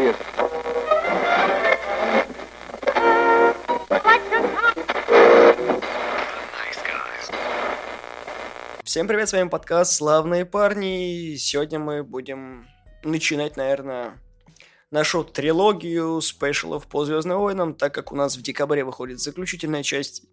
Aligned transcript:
serious. 0.00 0.16
Всем 8.84 9.06
привет, 9.06 9.28
с 9.28 9.32
вами 9.32 9.48
подкаст 9.48 9.92
«Славные 9.92 10.44
парни». 10.44 11.36
Сегодня 11.36 11.78
мы 11.78 12.02
будем 12.02 12.66
начинать, 13.04 13.56
наверное, 13.56 14.18
нашу 14.90 15.22
трилогию 15.22 16.20
спешалов 16.20 16.88
по 16.88 17.04
Звездным 17.04 17.38
войнам, 17.38 17.74
так 17.74 17.94
как 17.94 18.10
у 18.10 18.16
нас 18.16 18.36
в 18.36 18.42
декабре 18.42 18.82
выходит 18.84 19.20
заключительная 19.20 19.84
часть 19.84 20.24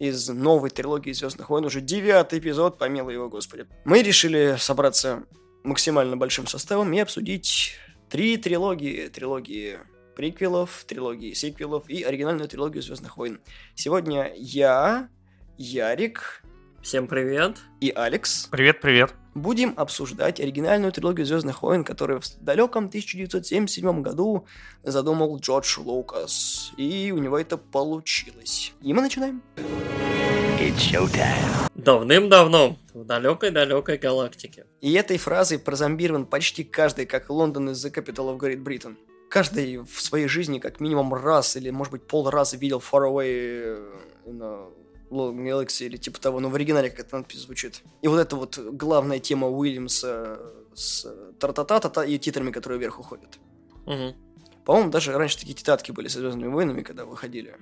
из 0.00 0.28
новой 0.28 0.70
трилогии 0.70 1.12
Звездных 1.12 1.48
войн, 1.48 1.64
уже 1.64 1.80
девятый 1.80 2.40
эпизод, 2.40 2.76
помилуй 2.76 3.14
его, 3.14 3.28
господи. 3.28 3.66
Мы 3.84 4.02
решили 4.02 4.56
собраться 4.58 5.22
максимально 5.62 6.16
большим 6.16 6.48
составом 6.48 6.92
и 6.92 6.98
обсудить 6.98 7.76
три 8.12 8.36
трилогии. 8.36 9.08
Трилогии 9.08 9.78
приквелов, 10.14 10.84
трилогии 10.86 11.32
сиквелов 11.32 11.88
и 11.88 12.02
оригинальную 12.02 12.46
трилогию 12.46 12.82
Звездных 12.82 13.16
войн. 13.16 13.40
Сегодня 13.74 14.30
я, 14.36 15.08
Ярик 15.56 16.42
Всем 16.82 17.06
привет. 17.06 17.56
и 17.80 17.90
Алекс 17.90 18.48
Привет, 18.48 18.82
привет. 18.82 19.14
будем 19.34 19.72
обсуждать 19.78 20.40
оригинальную 20.40 20.92
трилогию 20.92 21.24
Звездных 21.24 21.62
войн, 21.62 21.84
которую 21.84 22.20
в 22.20 22.26
далеком 22.42 22.88
1977 22.88 24.02
году 24.02 24.46
задумал 24.82 25.38
Джордж 25.38 25.78
Лукас. 25.78 26.72
И 26.76 27.12
у 27.16 27.18
него 27.18 27.38
это 27.38 27.56
получилось. 27.56 28.74
И 28.82 28.92
мы 28.92 29.00
начинаем. 29.00 29.42
Давным-давно 31.74 32.76
в 32.94 33.04
далекой-далекой 33.04 33.98
галактике. 33.98 34.66
И 34.80 34.92
этой 34.92 35.18
фразой 35.18 35.58
прозомбирован 35.58 36.24
почти 36.24 36.62
каждый, 36.62 37.04
как 37.04 37.30
Лондон 37.30 37.70
из 37.70 37.84
The 37.84 37.92
Capital 37.92 38.32
of 38.32 38.38
Great 38.38 38.62
Britain. 38.62 38.96
Каждый 39.28 39.78
в 39.78 40.00
своей 40.00 40.28
жизни 40.28 40.60
как 40.60 40.78
минимум 40.78 41.14
раз 41.14 41.56
или, 41.56 41.70
может 41.70 41.90
быть, 41.90 42.06
пол 42.06 42.30
раза 42.30 42.56
видел 42.56 42.78
Far 42.78 43.10
Away 43.10 43.24
э, 43.26 43.92
in 44.26 44.40
a 44.40 44.70
Long 45.10 45.36
Galaxy 45.42 45.86
или 45.86 45.96
типа 45.96 46.20
того, 46.20 46.38
но 46.38 46.48
в 46.48 46.54
оригинале 46.54 46.90
как 46.90 47.06
эта 47.06 47.16
надпись 47.16 47.40
звучит. 47.40 47.82
И 48.00 48.06
вот 48.06 48.20
эта 48.20 48.36
вот 48.36 48.56
главная 48.56 49.18
тема 49.18 49.48
Уильямса 49.48 50.38
с 50.74 51.12
тра-та-та-та 51.40 52.04
и 52.04 52.18
титрами, 52.18 52.52
которые 52.52 52.78
вверх 52.78 53.00
уходят. 53.00 53.40
Мгм. 53.86 54.14
По-моему, 54.64 54.92
даже 54.92 55.12
раньше 55.12 55.40
такие 55.40 55.54
тетрадки 55.54 55.90
были 55.90 56.06
со 56.06 56.20
Звездными 56.20 56.52
войнами, 56.52 56.82
когда 56.82 57.04
выходили. 57.04 57.56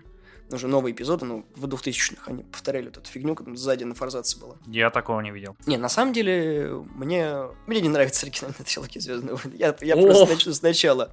Уже 0.52 0.68
новые 0.68 0.94
эпизоды, 0.94 1.24
ну, 1.24 1.46
в 1.54 1.66
2000-х 1.66 2.22
они 2.26 2.42
повторяли 2.42 2.86
вот 2.86 2.98
эту 2.98 3.08
фигню, 3.08 3.34
когда 3.34 3.54
сзади 3.56 3.84
на 3.84 3.94
форзаце 3.94 4.38
было. 4.38 4.56
Я 4.66 4.90
такого 4.90 5.20
не 5.20 5.30
видел. 5.30 5.56
Не, 5.66 5.76
на 5.76 5.88
самом 5.88 6.12
деле, 6.12 6.84
мне, 6.94 7.36
мне 7.66 7.80
не 7.80 7.88
нравится 7.88 8.26
оригинальная 8.26 8.64
трилогия 8.64 9.00
Звездные 9.00 9.34
войны. 9.36 9.56
Я, 9.56 9.76
я 9.80 9.94
О! 9.94 10.02
просто 10.02 10.26
начну 10.26 10.52
сначала. 10.52 11.12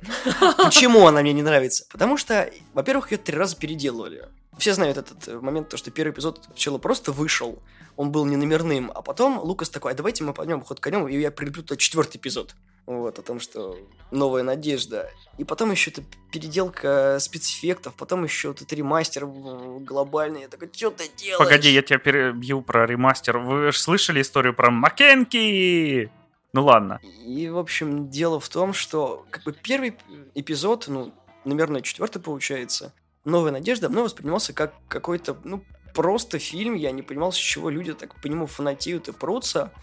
Почему 0.58 1.08
она 1.08 1.22
мне 1.22 1.34
не 1.34 1.44
нравится? 1.44 1.86
Потому 1.92 2.18
что, 2.18 2.50
во-первых, 2.74 3.12
ее 3.12 3.18
три 3.18 3.38
раза 3.38 3.56
переделывали. 3.56 4.30
Все 4.58 4.74
знают 4.74 4.98
этот 4.98 5.28
э, 5.28 5.40
момент, 5.40 5.70
то, 5.70 5.78
что 5.78 5.92
первый 5.92 6.12
эпизод 6.12 6.44
сначала 6.46 6.80
просто 6.80 7.12
вышел, 7.12 7.60
он 7.96 8.12
был 8.12 8.26
не 8.26 8.38
номерным, 8.38 8.92
а 8.94 9.02
потом 9.02 9.40
Лукас 9.40 9.70
такой, 9.70 9.92
а 9.92 9.96
давайте 9.96 10.24
мы 10.24 10.34
пойдем 10.34 10.62
ход 10.62 10.80
конем, 10.80 11.08
и 11.08 11.20
я 11.20 11.32
прилеплю 11.32 11.64
туда 11.64 11.78
четвертый 11.78 12.18
эпизод. 12.18 12.56
Вот, 12.88 13.20
о 13.20 13.22
том, 13.22 13.42
что 13.42 13.78
новая 14.12 14.44
надежда. 14.44 15.12
И 15.38 15.44
потом 15.44 15.72
еще 15.72 15.92
это 15.92 16.04
переделка 16.32 17.18
спецэффектов, 17.20 17.96
потом 17.96 18.24
еще 18.24 18.48
вот 18.48 18.62
этот 18.62 18.72
ремастер 18.72 19.26
глобальный. 19.26 20.42
Я 20.42 20.48
такой, 20.48 20.70
что 20.74 20.92
ты 20.92 21.04
делаешь? 21.18 21.38
Погоди, 21.38 21.70
я 21.70 21.82
тебя 21.82 22.00
перебью 22.00 22.62
про 22.62 22.88
ремастер. 22.88 23.40
Вы 23.40 23.74
же 23.74 23.78
слышали 23.78 24.22
историю 24.22 24.54
про 24.54 24.72
Маккенки? 24.72 26.10
Ну 26.54 26.64
ладно. 26.64 27.02
И, 27.26 27.50
в 27.50 27.58
общем, 27.58 28.10
дело 28.10 28.40
в 28.40 28.48
том, 28.48 28.72
что 28.72 29.26
как 29.32 29.44
бы 29.44 29.52
первый 29.52 29.98
эпизод, 30.34 30.86
ну, 30.88 31.14
наверное, 31.44 31.82
четвертый 31.82 32.22
получается, 32.22 32.94
«Новая 33.26 33.52
надежда» 33.52 33.90
мной 33.90 34.06
воспринимался 34.06 34.54
как 34.54 34.74
какой-то, 34.88 35.38
ну, 35.44 35.62
просто 35.94 36.40
фильм. 36.40 36.76
Я 36.76 36.92
не 36.92 37.02
понимал, 37.02 37.34
с 37.34 37.36
чего 37.36 37.70
люди 37.70 37.94
так 37.94 38.16
по 38.22 38.28
нему 38.28 38.48
фанатеют 38.48 39.10
и 39.10 39.12
прутся. 39.12 39.74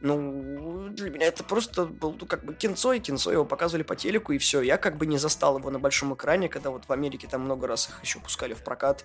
Ну, 0.00 0.88
для 0.90 1.10
меня 1.10 1.26
это 1.26 1.44
просто 1.44 1.86
был 1.86 2.16
ну, 2.20 2.26
как 2.26 2.44
бы 2.44 2.54
кинцо, 2.54 2.92
и 2.92 3.00
кинцо 3.00 3.32
его 3.32 3.44
показывали 3.44 3.82
по 3.82 3.96
телеку, 3.96 4.32
и 4.32 4.38
все. 4.38 4.60
Я 4.60 4.76
как 4.76 4.96
бы 4.96 5.06
не 5.06 5.18
застал 5.18 5.58
его 5.58 5.70
на 5.70 5.78
большом 5.78 6.14
экране, 6.14 6.48
когда 6.48 6.70
вот 6.70 6.84
в 6.86 6.92
Америке 6.92 7.26
там 7.30 7.42
много 7.42 7.66
раз 7.66 7.88
их 7.88 8.02
еще 8.02 8.20
пускали 8.20 8.54
в 8.54 8.62
прокат. 8.62 9.04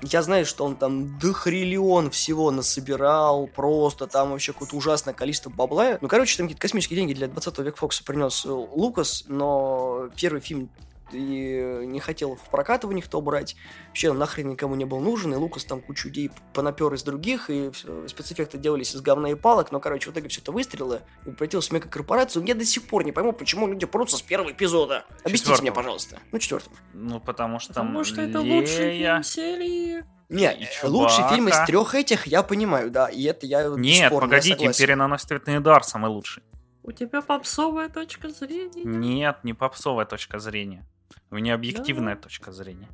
Я 0.00 0.22
знаю, 0.22 0.46
что 0.46 0.64
он 0.64 0.76
там 0.76 1.18
дохриллион 1.18 2.10
всего 2.10 2.52
насобирал, 2.52 3.48
просто 3.48 4.06
там 4.06 4.30
вообще 4.30 4.52
какое-то 4.52 4.76
ужасное 4.76 5.12
количество 5.12 5.50
бабла. 5.50 5.98
Ну, 6.00 6.06
короче, 6.06 6.36
там 6.36 6.46
какие-то 6.46 6.62
космические 6.62 6.98
деньги 6.98 7.14
для 7.14 7.26
20 7.26 7.58
века 7.58 7.76
Фокса 7.78 8.04
принес 8.04 8.44
Лукас, 8.44 9.24
но 9.26 10.08
первый 10.16 10.40
фильм 10.40 10.70
и 11.12 11.82
не 11.86 12.00
хотел 12.00 12.36
в 12.36 12.50
прокат 12.50 12.84
его 12.84 12.92
никто 12.92 13.20
брать. 13.20 13.56
Вообще 13.88 14.12
нахрен 14.12 14.50
никому 14.50 14.74
не 14.74 14.84
был 14.84 15.00
нужен, 15.00 15.32
и 15.32 15.36
Лукас 15.36 15.64
там 15.64 15.80
кучу 15.80 16.08
идей 16.08 16.30
понапер 16.54 16.92
из 16.94 17.02
других, 17.02 17.50
и 17.50 17.70
спецэффекты 18.06 18.58
делались 18.58 18.94
из 18.94 19.00
говна 19.00 19.30
и 19.30 19.34
палок, 19.34 19.72
но, 19.72 19.80
короче, 19.80 20.10
в 20.10 20.12
итоге 20.12 20.28
все 20.28 20.40
это 20.40 20.52
выстрелило, 20.52 21.02
и 21.26 21.30
превратилось 21.30 21.68
в 21.68 21.72
мегакорпорацию. 21.72 22.44
Я 22.44 22.54
до 22.54 22.64
сих 22.64 22.86
пор 22.86 23.04
не 23.04 23.12
пойму, 23.12 23.32
почему 23.32 23.66
люди 23.66 23.86
прутся 23.86 24.16
с 24.16 24.22
первого 24.22 24.52
эпизода. 24.52 25.04
Объясните 25.24 25.38
Четвёртого. 25.38 25.62
мне, 25.62 25.72
пожалуйста. 25.72 26.18
Ну, 26.32 26.38
четвертого. 26.38 26.76
Ну, 26.92 27.20
потому 27.20 27.58
что 27.58 27.74
там 27.74 27.88
Потому 27.88 28.04
что 28.04 28.20
это 28.20 28.40
лучший 28.40 28.98
фильм 28.98 29.22
серии. 29.22 30.04
Не, 30.28 30.44
э, 30.44 30.86
лучший 30.86 31.26
фильм 31.30 31.48
из 31.48 31.58
трех 31.66 31.94
этих, 31.94 32.26
я 32.26 32.42
понимаю, 32.42 32.90
да, 32.90 33.08
и 33.08 33.22
это 33.24 33.46
я 33.46 33.66
Нет, 33.68 33.96
я 34.00 34.10
погодите, 34.10 34.56
согласен. 34.56 34.82
Империя 34.82 34.96
наносит 34.96 35.28
цветный 35.28 35.56
удар 35.56 35.82
самый 35.84 36.10
лучший. 36.10 36.42
У 36.82 36.92
тебя 36.92 37.22
попсовая 37.22 37.88
точка 37.88 38.28
зрения. 38.28 38.84
Нет, 38.84 39.38
не 39.42 39.54
попсовая 39.54 40.04
точка 40.04 40.38
зрения. 40.38 40.86
У 41.30 41.36
меня 41.36 41.54
объективная 41.54 42.16
точка 42.16 42.52
зрения. 42.52 42.88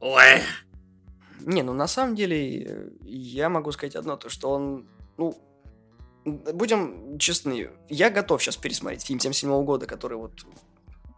Ой. 0.00 0.42
Не, 1.40 1.62
ну 1.62 1.72
на 1.72 1.86
самом 1.86 2.14
деле, 2.14 2.92
я 3.02 3.48
могу 3.48 3.72
сказать 3.72 3.96
одно, 3.96 4.16
то 4.16 4.28
что 4.28 4.50
он, 4.50 4.86
ну, 5.16 5.36
будем 6.24 7.18
честны, 7.18 7.70
я 7.88 8.10
готов 8.10 8.42
сейчас 8.42 8.56
пересмотреть 8.56 9.04
фильм 9.04 9.20
77 9.20 9.64
года, 9.64 9.86
который 9.86 10.18
вот 10.18 10.44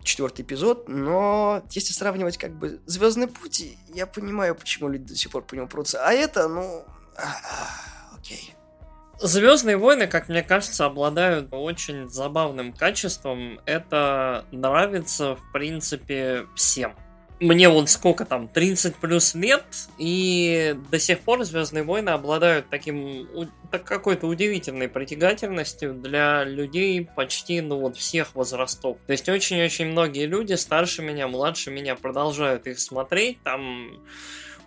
четвертый 0.03 0.43
эпизод, 0.43 0.89
но 0.89 1.63
если 1.71 1.93
сравнивать 1.93 2.39
как 2.39 2.53
бы 2.53 2.81
Звездный 2.87 3.29
путь, 3.29 3.77
я 3.95 4.07
понимаю, 4.07 4.55
почему 4.55 4.89
люди 4.89 5.05
до 5.05 5.17
сих 5.17 5.31
пор 5.31 5.43
по 5.43 5.55
нему 5.55 5.69
прутся. 5.69 6.07
А 6.07 6.13
это, 6.13 6.49
ну, 6.49 6.85
а, 7.17 8.17
окей. 8.17 8.55
Звездные 9.23 9.77
войны, 9.77 10.07
как 10.07 10.31
мне 10.31 10.43
кажется, 10.43 10.87
обладают 10.87 11.49
очень 11.51 12.09
забавным 12.09 12.73
качеством. 12.73 13.61
Это 13.67 14.47
нравится, 14.51 15.37
в 15.37 15.53
принципе, 15.53 16.47
всем. 16.55 16.95
Мне 17.39 17.69
вот 17.71 17.89
сколько 17.89 18.25
там, 18.25 18.49
30 18.49 18.97
плюс 18.97 19.35
лет, 19.35 19.65
и 19.99 20.77
до 20.91 20.99
сих 20.99 21.21
пор 21.21 21.43
Звездные 21.45 21.85
войны 21.85 22.11
обладают 22.11 22.69
таким 22.69 23.27
так 23.71 23.85
какой-то 23.85 24.27
удивительной 24.27 24.89
притягательностью 24.89 25.95
для 25.95 26.45
людей 26.45 27.09
почти, 27.17 27.63
ну 27.63 27.79
вот, 27.79 27.97
всех 27.97 28.35
возрастов. 28.35 28.99
То 29.07 29.13
есть 29.13 29.29
очень-очень 29.29 29.87
многие 29.87 30.27
люди, 30.27 30.53
старше 30.55 31.03
меня, 31.03 31.29
младше 31.29 31.71
меня, 31.71 31.95
продолжают 31.95 32.67
их 32.67 32.79
смотреть, 32.79 33.43
там 33.43 34.01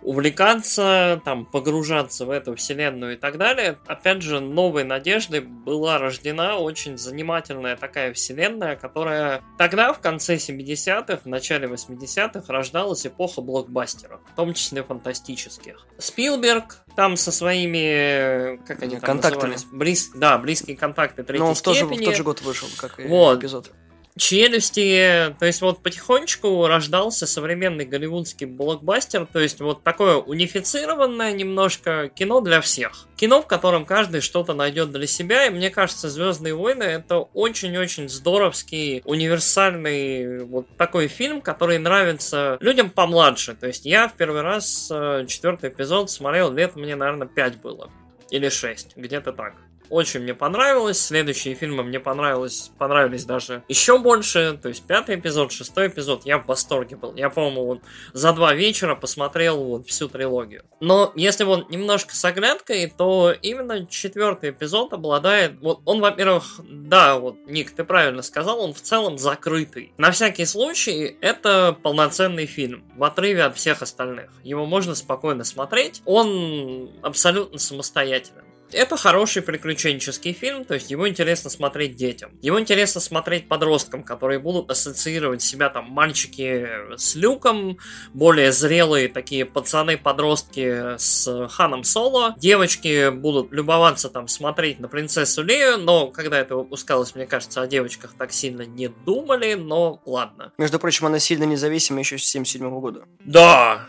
увлекаться, 0.04 1.20
там, 1.24 1.46
погружаться 1.46 2.26
в 2.26 2.30
эту 2.30 2.54
вселенную 2.54 3.14
и 3.14 3.16
так 3.16 3.38
далее. 3.38 3.78
Опять 3.86 4.22
же, 4.22 4.40
новой 4.40 4.84
надеждой 4.84 5.40
была 5.40 5.98
рождена 5.98 6.56
очень 6.58 6.96
занимательная 6.98 7.76
такая 7.76 8.12
вселенная, 8.12 8.76
которая 8.76 9.42
тогда, 9.58 9.92
в 9.92 10.00
конце 10.00 10.36
70-х, 10.36 11.20
в 11.24 11.26
начале 11.26 11.66
80-х, 11.68 12.52
рождалась 12.52 13.06
эпоха 13.06 13.40
блокбастеров, 13.40 14.20
в 14.32 14.36
том 14.36 14.54
числе 14.54 14.82
фантастических. 14.82 15.86
Спилберг 15.98 16.78
там 16.96 17.16
со 17.16 17.32
своими, 17.32 18.56
как 18.66 18.82
они 18.82 18.96
там 18.96 19.00
Контактами. 19.00 19.52
назывались? 19.52 19.66
Близ- 19.72 20.10
да, 20.14 20.38
близкие 20.38 20.76
контакты 20.76 21.22
третьей 21.24 21.40
Но 21.42 21.48
он 21.48 21.54
в, 21.54 21.62
тот 21.62 21.76
же, 21.76 21.86
в 21.86 22.04
тот 22.04 22.14
же 22.14 22.22
год 22.22 22.42
вышел, 22.42 22.68
как 22.78 23.00
и 23.00 23.06
Вот. 23.06 23.40
эпизод. 23.40 23.72
Челюсти, 24.16 25.34
то 25.38 25.46
есть 25.46 25.60
вот 25.60 25.82
потихонечку 25.82 26.66
рождался 26.66 27.26
современный 27.26 27.84
голливудский 27.84 28.46
блокбастер, 28.46 29.26
то 29.26 29.40
есть 29.40 29.60
вот 29.60 29.82
такое 29.82 30.16
унифицированное 30.16 31.32
немножко 31.32 32.10
кино 32.14 32.40
для 32.40 32.60
всех. 32.60 33.06
Кино, 33.16 33.42
в 33.42 33.46
котором 33.46 33.84
каждый 33.84 34.20
что-то 34.20 34.54
найдет 34.54 34.92
для 34.92 35.06
себя, 35.06 35.46
и 35.46 35.50
мне 35.50 35.70
кажется, 35.70 36.08
Звездные 36.08 36.54
войны 36.54 36.84
это 36.84 37.18
очень-очень 37.18 38.08
здоровский, 38.08 39.02
универсальный 39.04 40.44
вот 40.44 40.66
такой 40.76 41.08
фильм, 41.08 41.40
который 41.40 41.78
нравится 41.78 42.56
людям 42.60 42.90
помладше. 42.90 43.54
То 43.54 43.66
есть 43.66 43.84
я 43.84 44.08
в 44.08 44.14
первый 44.14 44.42
раз 44.42 44.88
э, 44.92 45.26
четвертый 45.28 45.70
эпизод 45.70 46.10
смотрел 46.10 46.52
лет 46.52 46.76
мне, 46.76 46.94
наверное, 46.94 47.26
5 47.26 47.60
было. 47.60 47.90
Или 48.30 48.48
6, 48.48 48.96
где-то 48.96 49.32
так. 49.32 49.54
Очень 49.90 50.20
мне 50.20 50.34
понравилось. 50.34 51.00
Следующие 51.00 51.54
фильмы 51.54 51.82
мне 51.82 52.00
понравилось, 52.00 52.70
понравились 52.78 53.24
даже 53.24 53.62
еще 53.68 53.98
больше. 53.98 54.58
То 54.62 54.68
есть 54.68 54.84
пятый 54.86 55.16
эпизод, 55.16 55.52
шестой 55.52 55.88
эпизод, 55.88 56.24
я 56.24 56.38
в 56.38 56.46
восторге 56.46 56.96
был. 56.96 57.14
Я, 57.14 57.30
по-моему, 57.30 57.66
вот 57.66 57.80
за 58.12 58.32
два 58.32 58.54
вечера 58.54 58.94
посмотрел 58.94 59.62
вот 59.62 59.86
всю 59.86 60.08
трилогию. 60.08 60.64
Но 60.80 61.12
если 61.14 61.44
вот 61.44 61.70
немножко 61.70 62.14
с 62.14 62.24
оглядкой, 62.24 62.92
то 62.96 63.34
именно 63.42 63.86
четвертый 63.86 64.50
эпизод 64.50 64.92
обладает... 64.92 65.60
Вот 65.60 65.80
он, 65.84 66.00
во-первых, 66.00 66.60
да, 66.68 67.18
вот, 67.18 67.36
Ник, 67.46 67.70
ты 67.70 67.84
правильно 67.84 68.22
сказал, 68.22 68.60
он 68.60 68.74
в 68.74 68.80
целом 68.80 69.18
закрытый. 69.18 69.92
На 69.96 70.10
всякий 70.10 70.44
случай, 70.44 71.16
это 71.20 71.76
полноценный 71.82 72.46
фильм, 72.46 72.84
в 72.96 73.04
отрыве 73.04 73.44
от 73.44 73.56
всех 73.56 73.82
остальных. 73.82 74.30
Его 74.42 74.66
можно 74.66 74.94
спокойно 74.94 75.44
смотреть. 75.44 76.02
Он 76.04 76.90
абсолютно 77.02 77.58
самостоятелен 77.58 78.43
это 78.74 78.96
хороший 78.96 79.42
приключенческий 79.42 80.32
фильм, 80.32 80.64
то 80.64 80.74
есть 80.74 80.90
его 80.90 81.08
интересно 81.08 81.50
смотреть 81.50 81.96
детям. 81.96 82.32
Его 82.42 82.60
интересно 82.60 83.00
смотреть 83.00 83.48
подросткам, 83.48 84.02
которые 84.02 84.38
будут 84.38 84.70
ассоциировать 84.70 85.42
себя 85.42 85.70
там 85.70 85.86
мальчики 85.90 86.68
с 86.96 87.14
Люком, 87.14 87.78
более 88.12 88.52
зрелые 88.52 89.08
такие 89.08 89.44
пацаны-подростки 89.44 90.96
с 90.98 91.48
Ханом 91.48 91.84
Соло. 91.84 92.34
Девочки 92.38 93.10
будут 93.10 93.52
любоваться 93.52 94.08
там 94.08 94.28
смотреть 94.28 94.80
на 94.80 94.88
принцессу 94.88 95.42
Лею, 95.42 95.78
но 95.78 96.08
когда 96.08 96.38
это 96.38 96.56
выпускалось, 96.56 97.14
мне 97.14 97.26
кажется, 97.26 97.62
о 97.62 97.66
девочках 97.66 98.14
так 98.18 98.32
сильно 98.32 98.62
не 98.62 98.88
думали, 98.88 99.54
но 99.54 100.02
ладно. 100.04 100.52
Между 100.58 100.78
прочим, 100.78 101.06
она 101.06 101.18
сильно 101.18 101.44
независима 101.44 102.00
еще 102.00 102.18
с 102.18 102.24
77 102.24 102.68
года. 102.80 103.04
Да, 103.20 103.86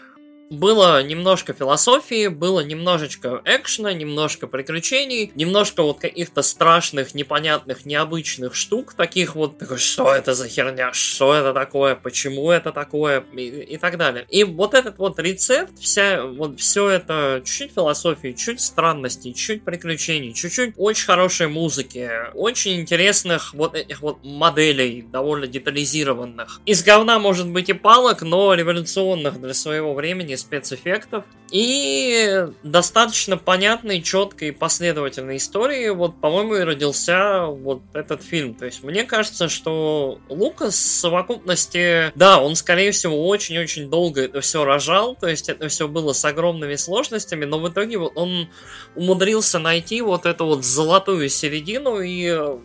было 0.49 1.01
немножко 1.03 1.53
философии, 1.53 2.27
было 2.27 2.61
немножечко 2.61 3.41
экшена, 3.45 3.93
немножко 3.93 4.47
приключений, 4.47 5.31
немножко 5.35 5.83
вот 5.83 5.99
каких-то 5.99 6.41
страшных, 6.41 7.15
непонятных, 7.15 7.85
необычных 7.85 8.55
штук, 8.55 8.93
таких 8.93 9.35
вот, 9.35 9.61
что 9.77 10.13
это 10.13 10.33
за 10.33 10.47
херня, 10.47 10.93
что 10.93 11.33
это 11.33 11.53
такое, 11.53 11.95
почему 11.95 12.51
это 12.51 12.71
такое, 12.71 13.23
и, 13.33 13.47
и 13.47 13.77
так 13.77 13.97
далее. 13.97 14.25
И 14.29 14.43
вот 14.43 14.73
этот 14.73 14.97
вот 14.97 15.19
рецепт, 15.19 15.79
вся, 15.79 16.23
вот 16.23 16.59
все 16.59 16.89
это, 16.89 17.41
чуть-чуть 17.43 17.73
философии, 17.73 18.33
чуть 18.33 18.61
странностей, 18.61 19.33
чуть 19.33 19.63
приключений, 19.63 20.33
чуть-чуть 20.33 20.73
очень 20.77 21.05
хорошей 21.05 21.47
музыки, 21.47 22.09
очень 22.33 22.81
интересных 22.81 23.53
вот 23.53 23.75
этих 23.75 24.01
вот 24.01 24.23
моделей, 24.23 25.01
довольно 25.01 25.47
детализированных. 25.47 26.61
Из 26.65 26.83
говна 26.83 27.19
может 27.19 27.49
быть 27.49 27.69
и 27.69 27.73
палок, 27.73 28.21
но 28.21 28.53
революционных 28.53 29.41
для 29.41 29.53
своего 29.53 29.93
времени 29.93 30.34
спецэффектов 30.37 31.25
и 31.51 32.47
достаточно 32.63 33.37
понятной, 33.37 34.01
четкой 34.01 34.49
и 34.49 34.51
последовательной 34.51 35.37
истории, 35.37 35.89
вот, 35.89 36.19
по-моему, 36.19 36.55
и 36.55 36.61
родился 36.61 37.45
вот 37.45 37.81
этот 37.93 38.23
фильм. 38.23 38.55
То 38.55 38.65
есть, 38.65 38.83
мне 38.83 39.03
кажется, 39.03 39.47
что 39.47 40.19
Лукас 40.29 40.73
в 40.73 40.77
совокупности, 40.77 42.11
да, 42.15 42.41
он, 42.41 42.55
скорее 42.55 42.91
всего, 42.91 43.27
очень-очень 43.27 43.89
долго 43.89 44.21
это 44.21 44.41
все 44.41 44.63
рожал, 44.65 45.15
то 45.15 45.27
есть, 45.27 45.49
это 45.49 45.67
все 45.67 45.87
было 45.87 46.13
с 46.13 46.25
огромными 46.25 46.75
сложностями, 46.75 47.45
но 47.45 47.59
в 47.59 47.69
итоге 47.69 47.97
вот 47.97 48.13
он 48.15 48.49
умудрился 48.95 49.59
найти 49.59 50.01
вот 50.01 50.25
эту 50.25 50.45
вот 50.45 50.65
золотую 50.65 51.29
середину 51.29 51.99
и 51.99 52.57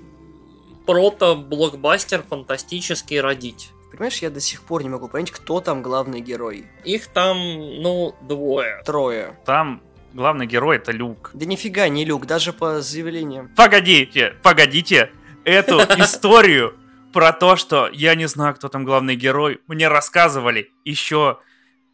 прото-блокбастер 0.86 2.24
фантастический 2.28 3.20
родить. 3.20 3.70
Понимаешь, 3.90 4.18
я 4.18 4.30
до 4.30 4.40
сих 4.40 4.62
пор 4.62 4.82
не 4.82 4.88
могу 4.88 5.08
понять, 5.08 5.30
кто 5.30 5.60
там 5.60 5.82
главный 5.82 6.20
герой. 6.20 6.66
Их 6.84 7.06
там, 7.08 7.36
ну, 7.38 8.14
двое. 8.22 8.82
Трое. 8.84 9.38
Там 9.44 9.82
главный 10.12 10.46
герой 10.46 10.76
это 10.76 10.92
Люк. 10.92 11.30
Да 11.34 11.46
нифига 11.46 11.88
не 11.88 12.04
Люк, 12.04 12.26
даже 12.26 12.52
по 12.52 12.80
заявлениям. 12.80 13.50
Погодите, 13.56 14.34
погодите. 14.42 15.10
Эту 15.44 15.78
историю 15.98 16.76
про 17.12 17.32
то, 17.32 17.56
что 17.56 17.88
я 17.92 18.14
не 18.14 18.26
знаю, 18.26 18.54
кто 18.54 18.68
там 18.68 18.84
главный 18.84 19.16
герой, 19.16 19.60
мне 19.66 19.88
рассказывали 19.88 20.70
еще 20.84 21.38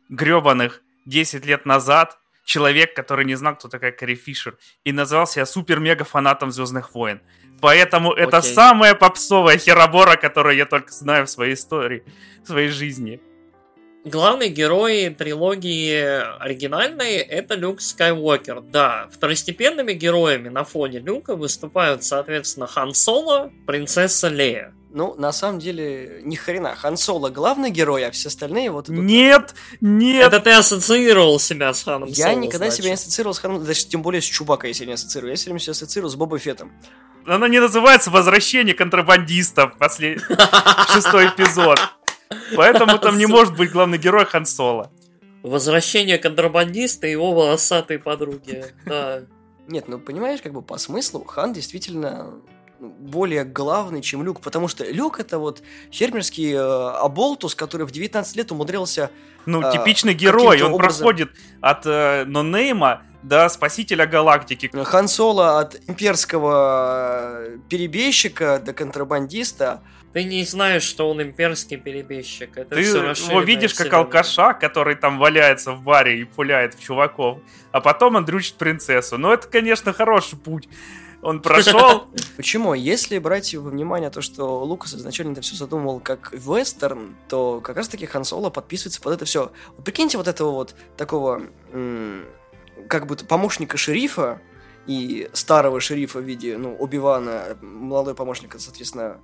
гребаных 0.08 0.82
10 1.06 1.46
лет 1.46 1.66
назад 1.66 2.18
человек, 2.44 2.94
который 2.94 3.24
не 3.24 3.34
знал, 3.34 3.56
кто 3.56 3.68
такая 3.68 3.92
Кэрри 3.92 4.14
Фишер, 4.14 4.56
и 4.84 4.92
назвал 4.92 5.26
себя 5.26 5.46
супер-мега 5.46 6.04
фанатом 6.04 6.52
Звездных 6.52 6.94
войн. 6.94 7.20
Поэтому 7.60 8.12
Окей. 8.12 8.24
это 8.24 8.42
самая 8.42 8.94
попсовая 8.94 9.58
херобора, 9.58 10.16
которую 10.16 10.56
я 10.56 10.66
только 10.66 10.92
знаю 10.92 11.26
в 11.26 11.30
своей 11.30 11.54
истории, 11.54 12.04
в 12.44 12.48
своей 12.48 12.68
жизни. 12.68 13.20
Главный 14.04 14.50
герой 14.50 15.10
трилогии 15.10 16.40
оригинальной 16.40 17.16
это 17.16 17.56
Люк 17.56 17.80
Скайуокер. 17.80 18.60
Да, 18.60 19.08
второстепенными 19.10 19.94
героями 19.94 20.48
на 20.48 20.62
фоне 20.62 21.00
Люка 21.00 21.34
выступают, 21.34 22.04
соответственно, 22.04 22.68
Хан 22.68 22.94
Соло, 22.94 23.50
принцесса 23.66 24.28
Лея. 24.28 24.72
Ну, 24.96 25.14
на 25.18 25.30
самом 25.30 25.58
деле, 25.58 26.22
ни 26.24 26.36
хрена. 26.36 26.74
Хан 26.74 26.96
Соло 26.96 27.28
главный 27.28 27.68
герой, 27.68 28.06
а 28.06 28.10
все 28.12 28.28
остальные 28.28 28.70
вот... 28.70 28.88
Нет, 28.88 29.54
нет! 29.82 30.24
Это 30.24 30.40
ты 30.40 30.52
ассоциировал 30.52 31.38
себя 31.38 31.74
с 31.74 31.82
Ханом 31.82 32.08
Я 32.08 32.28
Соло, 32.28 32.36
никогда 32.36 32.58
значит. 32.68 32.76
себя 32.76 32.88
не 32.88 32.94
ассоциировал 32.94 33.34
с 33.34 33.38
Ханом, 33.38 33.62
даже 33.62 33.84
тем 33.84 34.00
более 34.00 34.22
с 34.22 34.24
Чубакой 34.24 34.70
я 34.70 34.74
себя 34.74 34.86
не 34.86 34.92
ассоциирую. 34.94 35.32
Я 35.32 35.36
все 35.36 35.44
время 35.50 35.60
себя 35.60 35.72
ассоциирую 35.72 36.08
с 36.08 36.14
Боба 36.14 36.38
Феттом. 36.38 36.72
Оно 37.26 37.46
не 37.46 37.60
называется 37.60 38.10
«Возвращение 38.10 38.74
контрабандистов», 38.74 39.76
после... 39.76 40.18
шестой 40.94 41.26
эпизод. 41.26 41.78
Поэтому 42.56 42.98
там 42.98 43.18
не 43.18 43.26
может 43.26 43.54
быть 43.54 43.70
главный 43.72 43.98
герой 43.98 44.24
Хан 44.24 44.46
Соло. 44.46 44.90
Возвращение 45.42 46.16
контрабандиста 46.16 47.06
и 47.06 47.10
его 47.10 47.34
волосатой 47.34 47.98
подруги. 47.98 48.64
Да. 48.86 49.24
Нет, 49.68 49.88
ну 49.88 49.98
понимаешь, 49.98 50.40
как 50.40 50.54
бы 50.54 50.62
по 50.62 50.78
смыслу 50.78 51.22
Хан 51.24 51.52
действительно 51.52 52.40
более 52.80 53.44
главный, 53.44 54.02
чем 54.02 54.22
Люк, 54.22 54.40
потому 54.40 54.68
что 54.68 54.84
Люк 54.84 55.20
это 55.20 55.38
вот 55.38 55.62
фермерский 55.90 56.52
э, 56.52 56.58
оболтус, 56.58 57.54
который 57.54 57.86
в 57.86 57.90
19 57.90 58.36
лет 58.36 58.52
умудрился... 58.52 59.10
Ну, 59.46 59.62
э, 59.62 59.72
типичный 59.72 60.14
герой, 60.14 60.62
он 60.62 60.74
образом... 60.74 60.98
проходит 60.98 61.30
от 61.60 61.86
э, 61.86 62.24
нонейма 62.26 63.02
до 63.22 63.48
спасителя 63.48 64.06
галактики. 64.06 64.70
Хан 64.84 65.08
Соло 65.08 65.60
от 65.60 65.76
имперского 65.88 67.40
э, 67.40 67.58
перебежчика 67.68 68.60
до 68.64 68.72
контрабандиста. 68.72 69.82
Ты 70.12 70.24
не 70.24 70.44
знаешь, 70.44 70.82
что 70.82 71.10
он 71.10 71.20
имперский 71.20 71.76
перебежчик. 71.76 72.56
Это 72.56 72.74
Ты 72.74 72.80
его 72.82 73.40
видишь 73.40 73.74
как 73.74 73.92
алкаша, 73.92 74.54
который 74.54 74.94
там 74.94 75.18
валяется 75.18 75.72
в 75.72 75.82
баре 75.82 76.20
и 76.20 76.24
пуляет 76.24 76.74
в 76.74 76.82
чуваков, 76.82 77.38
а 77.72 77.80
потом 77.80 78.16
он 78.16 78.24
дрючит 78.24 78.54
принцессу. 78.54 79.18
Ну, 79.18 79.32
это, 79.32 79.46
конечно, 79.48 79.92
хороший 79.92 80.38
путь 80.38 80.68
он 81.26 81.42
прошел. 81.42 82.06
Почему? 82.36 82.72
Если 82.72 83.18
брать 83.18 83.52
во 83.52 83.70
внимание 83.70 84.10
то, 84.10 84.20
что 84.20 84.62
Лукас 84.62 84.94
изначально 84.94 85.32
это 85.32 85.40
все 85.40 85.56
задумывал 85.56 85.98
как 85.98 86.32
вестерн, 86.32 87.16
то 87.28 87.60
как 87.60 87.76
раз 87.76 87.88
таки 87.88 88.06
Хан 88.06 88.22
Соло 88.24 88.48
подписывается 88.48 89.00
под 89.00 89.14
это 89.14 89.24
все. 89.24 89.50
Вот 89.76 89.84
прикиньте 89.84 90.18
вот 90.18 90.28
этого 90.28 90.52
вот 90.52 90.76
такого 90.96 91.42
как 92.88 93.06
бы 93.06 93.16
помощника 93.16 93.76
шерифа, 93.76 94.40
и 94.86 95.28
старого 95.32 95.80
шерифа 95.80 96.20
в 96.20 96.22
виде, 96.22 96.56
ну, 96.56 96.76
Оби-Вана, 96.78 97.56
молодой 97.60 98.14
помощник, 98.14 98.54
соответственно, 98.58 99.20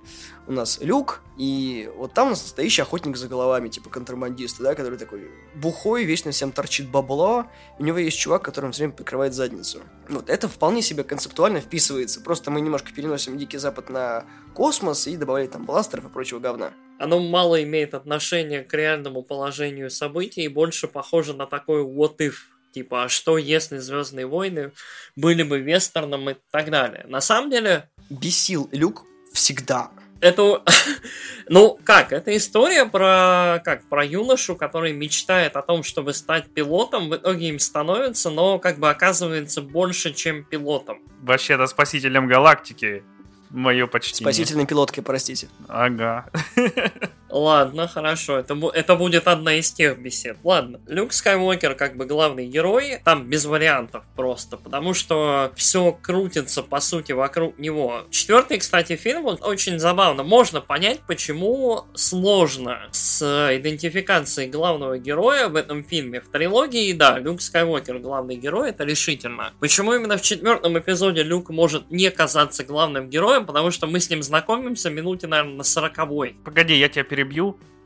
у 0.47 0.51
нас 0.51 0.79
Люк, 0.81 1.21
и 1.37 1.89
вот 1.97 2.13
там 2.13 2.27
у 2.27 2.29
нас 2.31 2.43
настоящий 2.43 2.81
охотник 2.81 3.15
за 3.17 3.27
головами, 3.27 3.69
типа 3.69 3.89
контрабандист, 3.89 4.59
да, 4.59 4.75
который 4.75 4.97
такой 4.97 5.31
бухой, 5.55 6.03
вечно 6.03 6.31
всем 6.31 6.51
торчит 6.51 6.89
бабло, 6.89 7.45
у 7.79 7.83
него 7.83 7.97
есть 7.97 8.17
чувак, 8.17 8.43
которым 8.43 8.71
все 8.71 8.83
время 8.83 8.93
прикрывает 8.93 9.33
задницу. 9.33 9.79
Вот, 10.09 10.29
это 10.29 10.47
вполне 10.47 10.81
себе 10.81 11.03
концептуально 11.03 11.61
вписывается, 11.61 12.21
просто 12.21 12.51
мы 12.51 12.61
немножко 12.61 12.93
переносим 12.93 13.37
Дикий 13.37 13.57
Запад 13.57 13.89
на 13.89 14.25
космос 14.53 15.07
и 15.07 15.17
добавляем 15.17 15.49
там 15.49 15.65
бластеров 15.65 16.05
и 16.05 16.09
прочего 16.09 16.39
говна. 16.39 16.73
Оно 16.99 17.19
мало 17.19 17.61
имеет 17.63 17.93
отношения 17.93 18.61
к 18.61 18.73
реальному 18.73 19.23
положению 19.23 19.89
событий 19.89 20.43
и 20.43 20.47
больше 20.47 20.87
похоже 20.87 21.33
на 21.33 21.47
такой 21.47 21.83
what 21.83 22.17
if 22.17 22.33
Типа, 22.73 23.03
а 23.03 23.09
что 23.09 23.37
если 23.37 23.77
Звездные 23.77 24.25
войны 24.25 24.71
были 25.15 25.43
бы 25.43 25.59
вестерном 25.59 26.29
и 26.31 26.35
так 26.51 26.71
далее. 26.71 27.05
На 27.07 27.21
самом 27.21 27.51
деле... 27.51 27.89
Бесил 28.09 28.67
Люк 28.71 29.05
всегда. 29.31 29.91
Это, 30.19 30.63
ну 31.49 31.77
как, 31.83 32.13
это 32.13 32.35
история 32.35 32.85
про, 32.85 33.61
как, 33.63 33.87
про 33.89 34.05
юношу, 34.05 34.55
который 34.55 34.93
мечтает 34.93 35.55
о 35.55 35.61
том, 35.61 35.83
чтобы 35.83 36.13
стать 36.13 36.51
пилотом, 36.51 37.09
в 37.09 37.15
итоге 37.15 37.49
им 37.49 37.59
становится, 37.59 38.29
но 38.29 38.57
как 38.57 38.79
бы 38.79 38.89
оказывается 38.89 39.61
больше, 39.61 40.13
чем 40.13 40.45
пилотом. 40.45 40.99
Вообще-то 41.21 41.67
спасителем 41.67 42.27
галактики, 42.27 43.03
мое 43.49 43.85
почти. 43.85 44.23
Спасительной 44.23 44.65
пилоткой, 44.65 45.03
простите. 45.03 45.49
Ага. 45.67 46.29
Ладно, 47.33 47.87
хорошо, 47.87 48.37
это, 48.37 48.55
это 48.75 48.95
будет 48.95 49.27
одна 49.27 49.55
из 49.55 49.71
тех 49.71 49.97
бесед. 49.97 50.37
Ладно, 50.43 50.79
Люк 50.85 51.13
Скайуокер 51.13 51.73
как 51.73 51.97
бы 51.97 52.05
главный 52.05 52.45
герой, 52.45 52.99
там 53.03 53.27
без 53.27 53.45
вариантов 53.45 54.03
просто, 54.15 54.55
потому 54.55 54.93
что 54.93 55.51
все 55.55 55.97
крутится, 55.99 56.61
по 56.61 56.79
сути, 56.79 57.11
вокруг 57.11 57.57
него. 57.57 58.03
Четвертый, 58.11 58.59
кстати, 58.59 58.95
фильм, 58.95 59.25
он 59.25 59.39
очень 59.41 59.79
забавно. 59.79 60.21
Можно 60.21 60.61
понять, 60.61 60.99
почему 61.07 61.85
сложно 61.95 62.87
с 62.91 63.23
идентификацией 63.57 64.51
главного 64.51 64.99
героя 64.99 65.47
в 65.47 65.55
этом 65.55 65.83
фильме. 65.83 66.21
В 66.21 66.27
трилогии, 66.29 66.93
да, 66.93 67.17
Люк 67.17 67.41
Скайуокер 67.41 67.97
главный 67.97 68.35
герой, 68.35 68.69
это 68.69 68.83
решительно. 68.83 69.53
Почему 69.59 69.95
именно 69.95 70.17
в 70.17 70.21
четвертом 70.21 70.77
эпизоде 70.77 71.23
Люк 71.23 71.49
может 71.49 71.89
не 71.89 72.11
казаться 72.11 72.63
главным 72.63 73.09
героем? 73.09 73.47
Потому 73.47 73.71
что 73.71 73.87
мы 73.87 73.99
с 73.99 74.07
ним 74.11 74.21
знакомимся 74.21 74.91
минуте, 74.91 75.25
наверное, 75.25 75.55
на 75.55 75.63
сороковой. 75.63 76.35
Погоди, 76.43 76.75
я 76.75 76.89
тебя 76.89 77.03
перебью. 77.03 77.22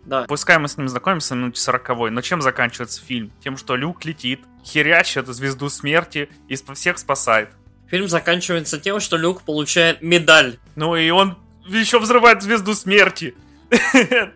Да. 0.06 0.24
Пускай 0.24 0.58
мы 0.58 0.70
с 0.70 0.77
ним 0.77 0.88
знакомимся 0.88 1.36
на 1.36 1.39
минуте 1.41 1.60
сороковой, 1.60 2.12
но 2.12 2.22
чем 2.22 2.41
заканчивается 2.41 3.03
фильм? 3.03 3.32
Тем, 3.44 3.58
что 3.58 3.75
Люк 3.75 4.06
летит, 4.06 4.41
херячит 4.63 5.27
звезду 5.27 5.70
смерти 5.70 6.29
и 6.48 6.56
всех 6.56 6.98
спасает. 6.98 7.50
Фильм 7.89 8.08
заканчивается 8.08 8.79
тем, 8.79 9.00
что 9.00 9.17
Люк 9.17 9.41
получает 9.44 10.01
медаль. 10.01 10.60
Ну 10.75 10.96
и 10.96 11.10
он 11.10 11.38
еще 11.65 12.00
взрывает 12.00 12.41
звезду 12.41 12.74
смерти. 12.74 13.36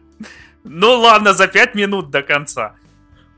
Ну 0.63 0.99
ладно, 0.99 1.33
за 1.33 1.47
пять 1.47 1.73
минут 1.73 2.11
до 2.11 2.21
конца. 2.21 2.75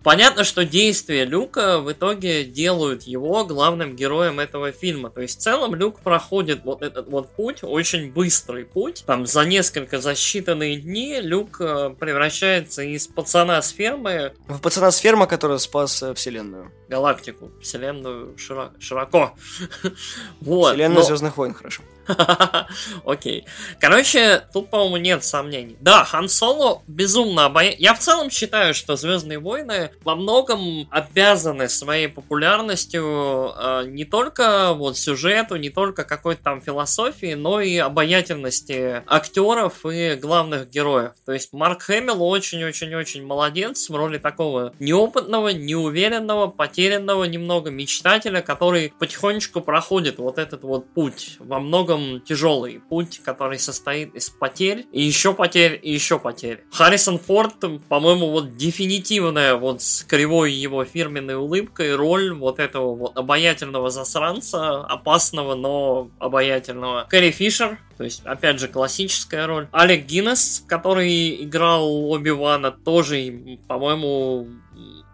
Понятно, 0.03 0.43
что 0.43 0.65
действия 0.65 1.23
Люка 1.23 1.79
в 1.79 1.91
итоге 1.91 2.43
делают 2.43 3.03
его 3.03 3.45
главным 3.45 3.95
героем 3.95 4.41
этого 4.41 4.73
фильма. 4.73 5.09
То 5.09 5.21
есть 5.21 5.39
в 5.39 5.41
целом 5.41 5.75
Люк 5.75 6.01
проходит 6.01 6.65
вот 6.65 6.81
этот 6.81 7.07
вот 7.07 7.29
путь, 7.29 7.59
очень 7.61 8.11
быстрый 8.11 8.65
путь. 8.65 9.03
Там 9.05 9.25
за 9.25 9.45
несколько, 9.45 9.99
за 9.99 10.11
считанные 10.11 10.75
дни 10.75 11.21
Люк 11.21 11.61
э, 11.61 11.95
превращается 11.97 12.83
из 12.83 13.07
пацана 13.07 13.61
с 13.61 13.69
фермы... 13.69 14.33
В 14.47 14.59
пацана 14.59 14.91
с 14.91 14.97
фермы, 14.97 15.25
который 15.25 15.57
спас 15.59 16.03
э, 16.03 16.13
вселенную. 16.13 16.71
Галактику. 16.89 17.51
Вселенную 17.61 18.37
широко. 18.37 18.73
широко. 18.79 19.35
вот, 20.41 20.73
Вселенную 20.73 20.99
но... 20.99 21.05
Звездных 21.05 21.37
войн, 21.37 21.53
хорошо. 21.53 21.81
Окей. 23.05 23.45
Короче, 23.79 24.43
тут, 24.51 24.69
по-моему, 24.69 24.97
нет 24.97 25.23
сомнений. 25.23 25.77
Да, 25.79 26.03
Хан 26.03 26.29
Соло 26.29 26.81
безумно 26.87 27.45
обаятельный. 27.45 27.83
Я 27.83 27.93
в 27.93 27.99
целом 27.99 28.29
считаю, 28.29 28.73
что 28.73 28.95
Звездные 28.95 29.39
войны 29.39 29.91
во 30.03 30.15
многом 30.15 30.87
обязаны 30.89 31.69
своей 31.69 32.07
популярностью 32.07 33.53
э, 33.55 33.83
не 33.87 34.05
только 34.05 34.73
вот 34.73 34.97
сюжету, 34.97 35.55
не 35.55 35.69
только 35.69 36.03
какой-то 36.03 36.43
там 36.43 36.61
философии, 36.61 37.33
но 37.33 37.61
и 37.61 37.77
обаятельности 37.77 39.03
актеров 39.07 39.85
и 39.85 40.15
главных 40.15 40.69
героев. 40.69 41.11
То 41.25 41.31
есть 41.33 41.53
Марк 41.53 41.83
Хэмилл 41.83 42.21
очень-очень-очень 42.23 43.25
молодец 43.25 43.89
в 43.89 43.95
роли 43.95 44.17
такого 44.17 44.73
неопытного, 44.79 45.49
неуверенного, 45.49 46.47
потерянного 46.47 47.23
немного 47.25 47.69
мечтателя, 47.69 48.41
который 48.41 48.93
потихонечку 48.99 49.61
проходит 49.61 50.17
вот 50.17 50.37
этот 50.37 50.63
вот 50.63 50.93
путь 50.93 51.37
во 51.39 51.59
многом 51.59 51.92
многом 51.93 52.21
тяжелый 52.21 52.79
путь, 52.79 53.21
который 53.23 53.59
состоит 53.59 54.15
из 54.15 54.29
потерь, 54.29 54.85
и 54.91 55.01
еще 55.01 55.33
потерь, 55.33 55.79
и 55.81 55.91
еще 55.91 56.19
потерь. 56.19 56.63
Харрисон 56.71 57.19
Форд, 57.19 57.55
по-моему, 57.87 58.29
вот 58.29 58.55
дефинитивная 58.55 59.55
вот 59.55 59.81
с 59.81 60.03
кривой 60.03 60.51
его 60.53 60.83
фирменной 60.85 61.35
улыбкой 61.35 61.95
роль 61.95 62.33
вот 62.33 62.59
этого 62.59 62.95
вот 62.95 63.17
обаятельного 63.17 63.89
засранца, 63.89 64.81
опасного, 64.85 65.55
но 65.55 66.09
обаятельного. 66.19 67.07
Кэрри 67.09 67.31
Фишер, 67.31 67.79
то 67.97 68.03
есть, 68.03 68.21
опять 68.25 68.59
же, 68.59 68.67
классическая 68.67 69.45
роль. 69.47 69.67
Алек 69.71 70.05
Гиннес, 70.05 70.63
который 70.67 71.43
играл 71.43 72.11
Оби-Вана, 72.11 72.71
тоже, 72.71 73.57
по-моему, 73.67 74.47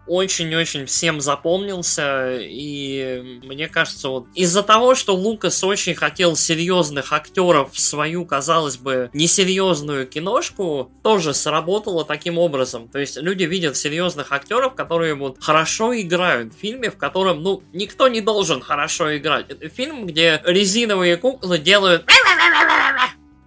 очень-очень 0.06 0.86
всем 0.86 1.20
запомнился, 1.20 2.38
и 2.40 3.40
мне 3.44 3.68
кажется, 3.68 4.08
вот 4.08 4.26
из-за 4.34 4.62
того, 4.62 4.94
что 4.94 5.14
Лукас 5.14 5.62
очень 5.62 5.94
хотел 5.94 6.36
серьезных 6.36 7.12
актеров 7.12 7.72
в 7.72 7.80
свою, 7.80 8.24
казалось 8.24 8.76
бы, 8.76 9.10
несерьезную 9.12 10.06
киношку, 10.06 10.90
тоже 11.02 11.34
сработало 11.34 12.04
таким 12.04 12.38
образом. 12.38 12.88
То 12.88 12.98
есть 12.98 13.16
люди 13.16 13.44
видят 13.44 13.76
серьезных 13.76 14.32
актеров, 14.32 14.74
которые 14.74 15.14
вот 15.14 15.36
хорошо 15.40 15.98
играют 15.98 16.54
в 16.54 16.58
фильме, 16.58 16.90
в 16.90 16.96
котором, 16.96 17.42
ну, 17.42 17.62
никто 17.72 18.08
не 18.08 18.20
должен 18.20 18.60
хорошо 18.60 19.16
играть. 19.16 19.46
Это 19.48 19.68
фильм, 19.68 20.06
где 20.06 20.40
резиновые 20.44 21.16
куклы 21.16 21.58
делают 21.58 22.04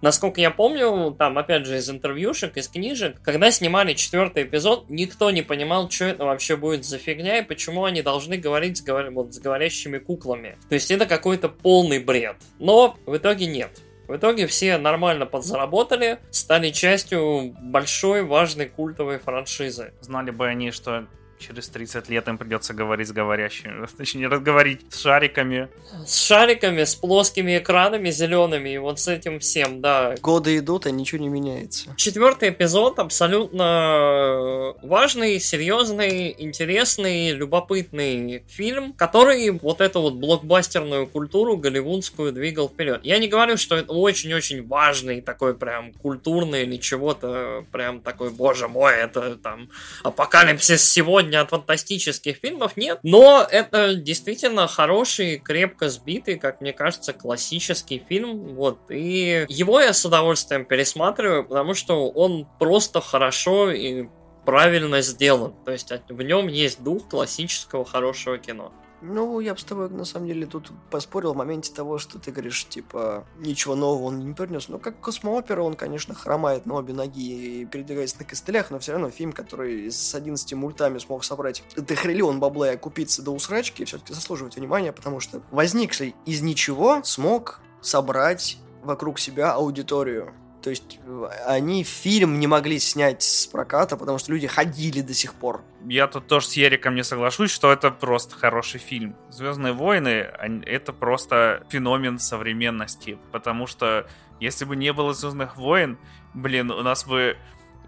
Насколько 0.04 0.42
я 0.42 0.50
помню, 0.50 1.16
там, 1.18 1.38
опять 1.38 1.64
же, 1.64 1.78
из 1.78 1.88
интервьюшек, 1.88 2.58
из 2.58 2.68
книжек, 2.68 3.22
когда 3.22 3.50
снимали 3.50 3.94
четвертый 3.94 4.42
эпизод, 4.42 4.90
никто 4.90 5.30
не 5.30 5.40
понимал, 5.40 5.90
что 5.90 6.04
это 6.04 6.26
вообще 6.26 6.56
будет 6.56 6.84
за 6.84 6.98
фигня 6.98 7.38
и 7.38 7.42
почему 7.42 7.84
они 7.84 8.02
должны 8.02 8.36
говорить 8.36 8.76
с, 8.76 8.82
говор... 8.82 9.10
вот, 9.12 9.32
с 9.32 9.38
говорящими 9.38 9.96
куклами. 9.96 10.58
То 10.68 10.74
есть 10.74 10.90
это 10.90 11.06
какой-то 11.06 11.48
полный 11.48 12.00
бред. 12.00 12.36
Но 12.58 12.98
в 13.06 13.16
итоге 13.16 13.46
нет. 13.46 13.70
В 14.06 14.14
итоге 14.14 14.46
все 14.46 14.76
нормально 14.76 15.24
подзаработали, 15.24 16.18
стали 16.30 16.68
частью 16.68 17.56
большой, 17.62 18.24
важной 18.24 18.66
культовой 18.66 19.18
франшизы. 19.18 19.94
Знали 20.02 20.32
бы 20.32 20.46
они, 20.46 20.70
что 20.70 21.06
через 21.46 21.68
30 21.68 22.08
лет 22.08 22.28
им 22.28 22.38
придется 22.38 22.74
говорить 22.74 23.08
с 23.08 23.12
говорящими, 23.12 23.86
точнее, 23.96 24.28
разговорить 24.28 24.80
с 24.90 25.00
шариками. 25.00 25.68
С 26.06 26.26
шариками, 26.26 26.84
с 26.84 26.94
плоскими 26.94 27.58
экранами 27.58 28.10
зелеными, 28.10 28.70
и 28.70 28.78
вот 28.78 29.00
с 29.00 29.08
этим 29.08 29.40
всем, 29.40 29.80
да. 29.80 30.14
Годы 30.20 30.58
идут, 30.58 30.86
а 30.86 30.90
ничего 30.90 31.22
не 31.22 31.28
меняется. 31.28 31.94
Четвертый 31.96 32.50
эпизод 32.50 32.98
абсолютно 32.98 34.74
важный, 34.82 35.40
серьезный, 35.40 36.34
интересный, 36.38 37.32
любопытный 37.32 38.44
фильм, 38.48 38.92
который 38.92 39.50
вот 39.50 39.80
эту 39.80 40.00
вот 40.00 40.14
блокбастерную 40.14 41.06
культуру 41.06 41.56
голливудскую 41.56 42.32
двигал 42.32 42.68
вперед. 42.68 43.00
Я 43.04 43.18
не 43.18 43.28
говорю, 43.28 43.56
что 43.56 43.76
это 43.76 43.92
очень-очень 43.92 44.66
важный 44.66 45.20
такой 45.20 45.54
прям 45.54 45.92
культурный 45.92 46.62
или 46.62 46.76
чего-то 46.76 47.64
прям 47.72 48.00
такой, 48.00 48.30
боже 48.30 48.68
мой, 48.68 48.94
это 48.94 49.36
там 49.36 49.68
апокалипсис 50.02 50.82
сегодня 50.82 51.33
сегодня 51.33 51.33
от 51.40 51.50
фантастических 51.50 52.36
фильмов 52.36 52.76
нет, 52.76 52.98
но 53.02 53.46
это 53.48 53.94
действительно 53.94 54.66
хороший, 54.66 55.38
крепко 55.38 55.88
сбитый, 55.88 56.38
как 56.38 56.60
мне 56.60 56.72
кажется, 56.72 57.12
классический 57.12 58.02
фильм, 58.08 58.54
вот, 58.54 58.78
и 58.90 59.46
его 59.48 59.80
я 59.80 59.92
с 59.92 60.04
удовольствием 60.04 60.64
пересматриваю, 60.64 61.44
потому 61.44 61.74
что 61.74 62.08
он 62.10 62.46
просто 62.58 63.00
хорошо 63.00 63.70
и 63.70 64.06
правильно 64.44 65.00
сделан, 65.00 65.54
то 65.64 65.72
есть 65.72 65.90
в 66.08 66.22
нем 66.22 66.48
есть 66.48 66.82
дух 66.82 67.08
классического 67.08 67.84
хорошего 67.84 68.38
кино. 68.38 68.72
Ну, 69.06 69.38
я 69.40 69.52
бы 69.52 69.60
с 69.60 69.64
тобой, 69.64 69.90
на 69.90 70.06
самом 70.06 70.28
деле, 70.28 70.46
тут 70.46 70.72
поспорил 70.90 71.34
в 71.34 71.36
моменте 71.36 71.70
того, 71.74 71.98
что 71.98 72.18
ты 72.18 72.32
говоришь, 72.32 72.64
типа, 72.64 73.26
ничего 73.36 73.74
нового 73.74 74.04
он 74.04 74.18
не 74.18 74.32
принес. 74.32 74.68
Но 74.68 74.78
как 74.78 74.98
космоопера 74.98 75.60
он, 75.60 75.74
конечно, 75.74 76.14
хромает 76.14 76.64
на 76.64 76.76
обе 76.76 76.94
ноги 76.94 77.60
и 77.60 77.66
передвигается 77.66 78.16
на 78.20 78.24
костылях, 78.24 78.70
но 78.70 78.78
все 78.78 78.92
равно 78.92 79.10
фильм, 79.10 79.34
который 79.34 79.90
с 79.90 80.14
11 80.14 80.54
мультами 80.54 80.96
смог 80.96 81.22
собрать 81.22 81.62
дохриллион 81.76 82.40
бабла 82.40 82.70
и 82.70 82.74
окупиться 82.76 83.20
до 83.20 83.32
усрачки, 83.32 83.84
все-таки 83.84 84.14
заслуживает 84.14 84.56
внимания, 84.56 84.90
потому 84.90 85.20
что 85.20 85.42
возникший 85.50 86.14
из 86.24 86.40
ничего 86.40 87.02
смог 87.04 87.60
собрать 87.82 88.56
вокруг 88.82 89.18
себя 89.18 89.52
аудиторию. 89.52 90.32
То 90.64 90.70
есть 90.70 90.98
э, 91.04 91.28
они 91.46 91.84
фильм 91.84 92.40
не 92.40 92.46
могли 92.46 92.78
снять 92.78 93.22
с 93.22 93.46
проката, 93.46 93.98
потому 93.98 94.16
что 94.16 94.32
люди 94.32 94.46
ходили 94.46 95.02
до 95.02 95.12
сих 95.12 95.34
пор. 95.34 95.62
Я 95.86 96.06
тут 96.06 96.26
тоже 96.26 96.46
с 96.46 96.52
Ериком 96.54 96.94
не 96.94 97.04
соглашусь, 97.04 97.50
что 97.50 97.70
это 97.70 97.90
просто 97.90 98.34
хороший 98.34 98.80
фильм. 98.80 99.14
Звездные 99.28 99.74
войны 99.74 100.26
это 100.64 100.94
просто 100.94 101.66
феномен 101.68 102.18
современности. 102.18 103.18
Потому 103.30 103.66
что 103.66 104.08
если 104.40 104.64
бы 104.64 104.74
не 104.74 104.94
было 104.94 105.12
Звездных 105.12 105.58
войн, 105.58 105.98
блин, 106.32 106.70
у 106.70 106.82
нас 106.82 107.04
бы 107.04 107.36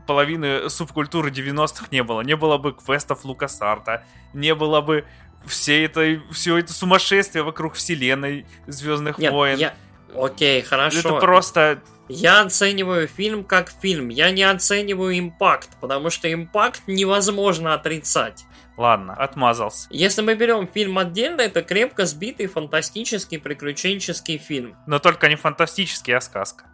половины 0.07 0.69
субкультуры 0.69 1.31
90-х 1.31 1.87
не 1.91 2.03
было. 2.03 2.21
Не 2.21 2.37
было 2.37 2.59
бы 2.59 2.75
квестов 2.75 3.25
Лукасарта, 3.25 4.05
не 4.35 4.55
было 4.55 4.83
бы 4.83 5.07
все 5.47 5.83
это, 5.83 6.21
все 6.31 6.59
это 6.59 6.75
сумасшествие 6.75 7.43
вокруг 7.43 7.73
вселенной 7.73 8.45
Звездных 8.67 9.17
Нет, 9.17 9.33
войн. 9.33 9.59
Я... 9.59 9.75
Окей, 10.15 10.61
хорошо. 10.61 10.99
Это 10.99 11.15
просто 11.15 11.81
я 12.09 12.43
оцениваю 12.43 13.09
фильм 13.09 13.45
как 13.45 13.71
фильм, 13.71 14.09
я 14.09 14.31
не 14.31 14.43
оцениваю 14.43 15.19
импакт, 15.19 15.71
потому 15.81 16.11
что 16.11 16.33
импакт 16.33 16.83
невозможно 16.87 17.75
отрицать. 17.75 18.45
Ладно, 18.77 19.15
отмазался. 19.15 19.89
Если 19.91 20.21
мы 20.21 20.35
берем 20.35 20.69
фильм 20.69 20.99
отдельно, 20.99 21.41
это 21.41 21.63
крепко 21.63 22.05
сбитый 22.05 22.47
фантастический 22.47 23.39
приключенческий 23.39 24.37
фильм. 24.37 24.77
Но 24.87 24.99
только 24.99 25.29
не 25.29 25.37
фантастический, 25.37 26.15
а 26.15 26.21
сказка. 26.21 26.67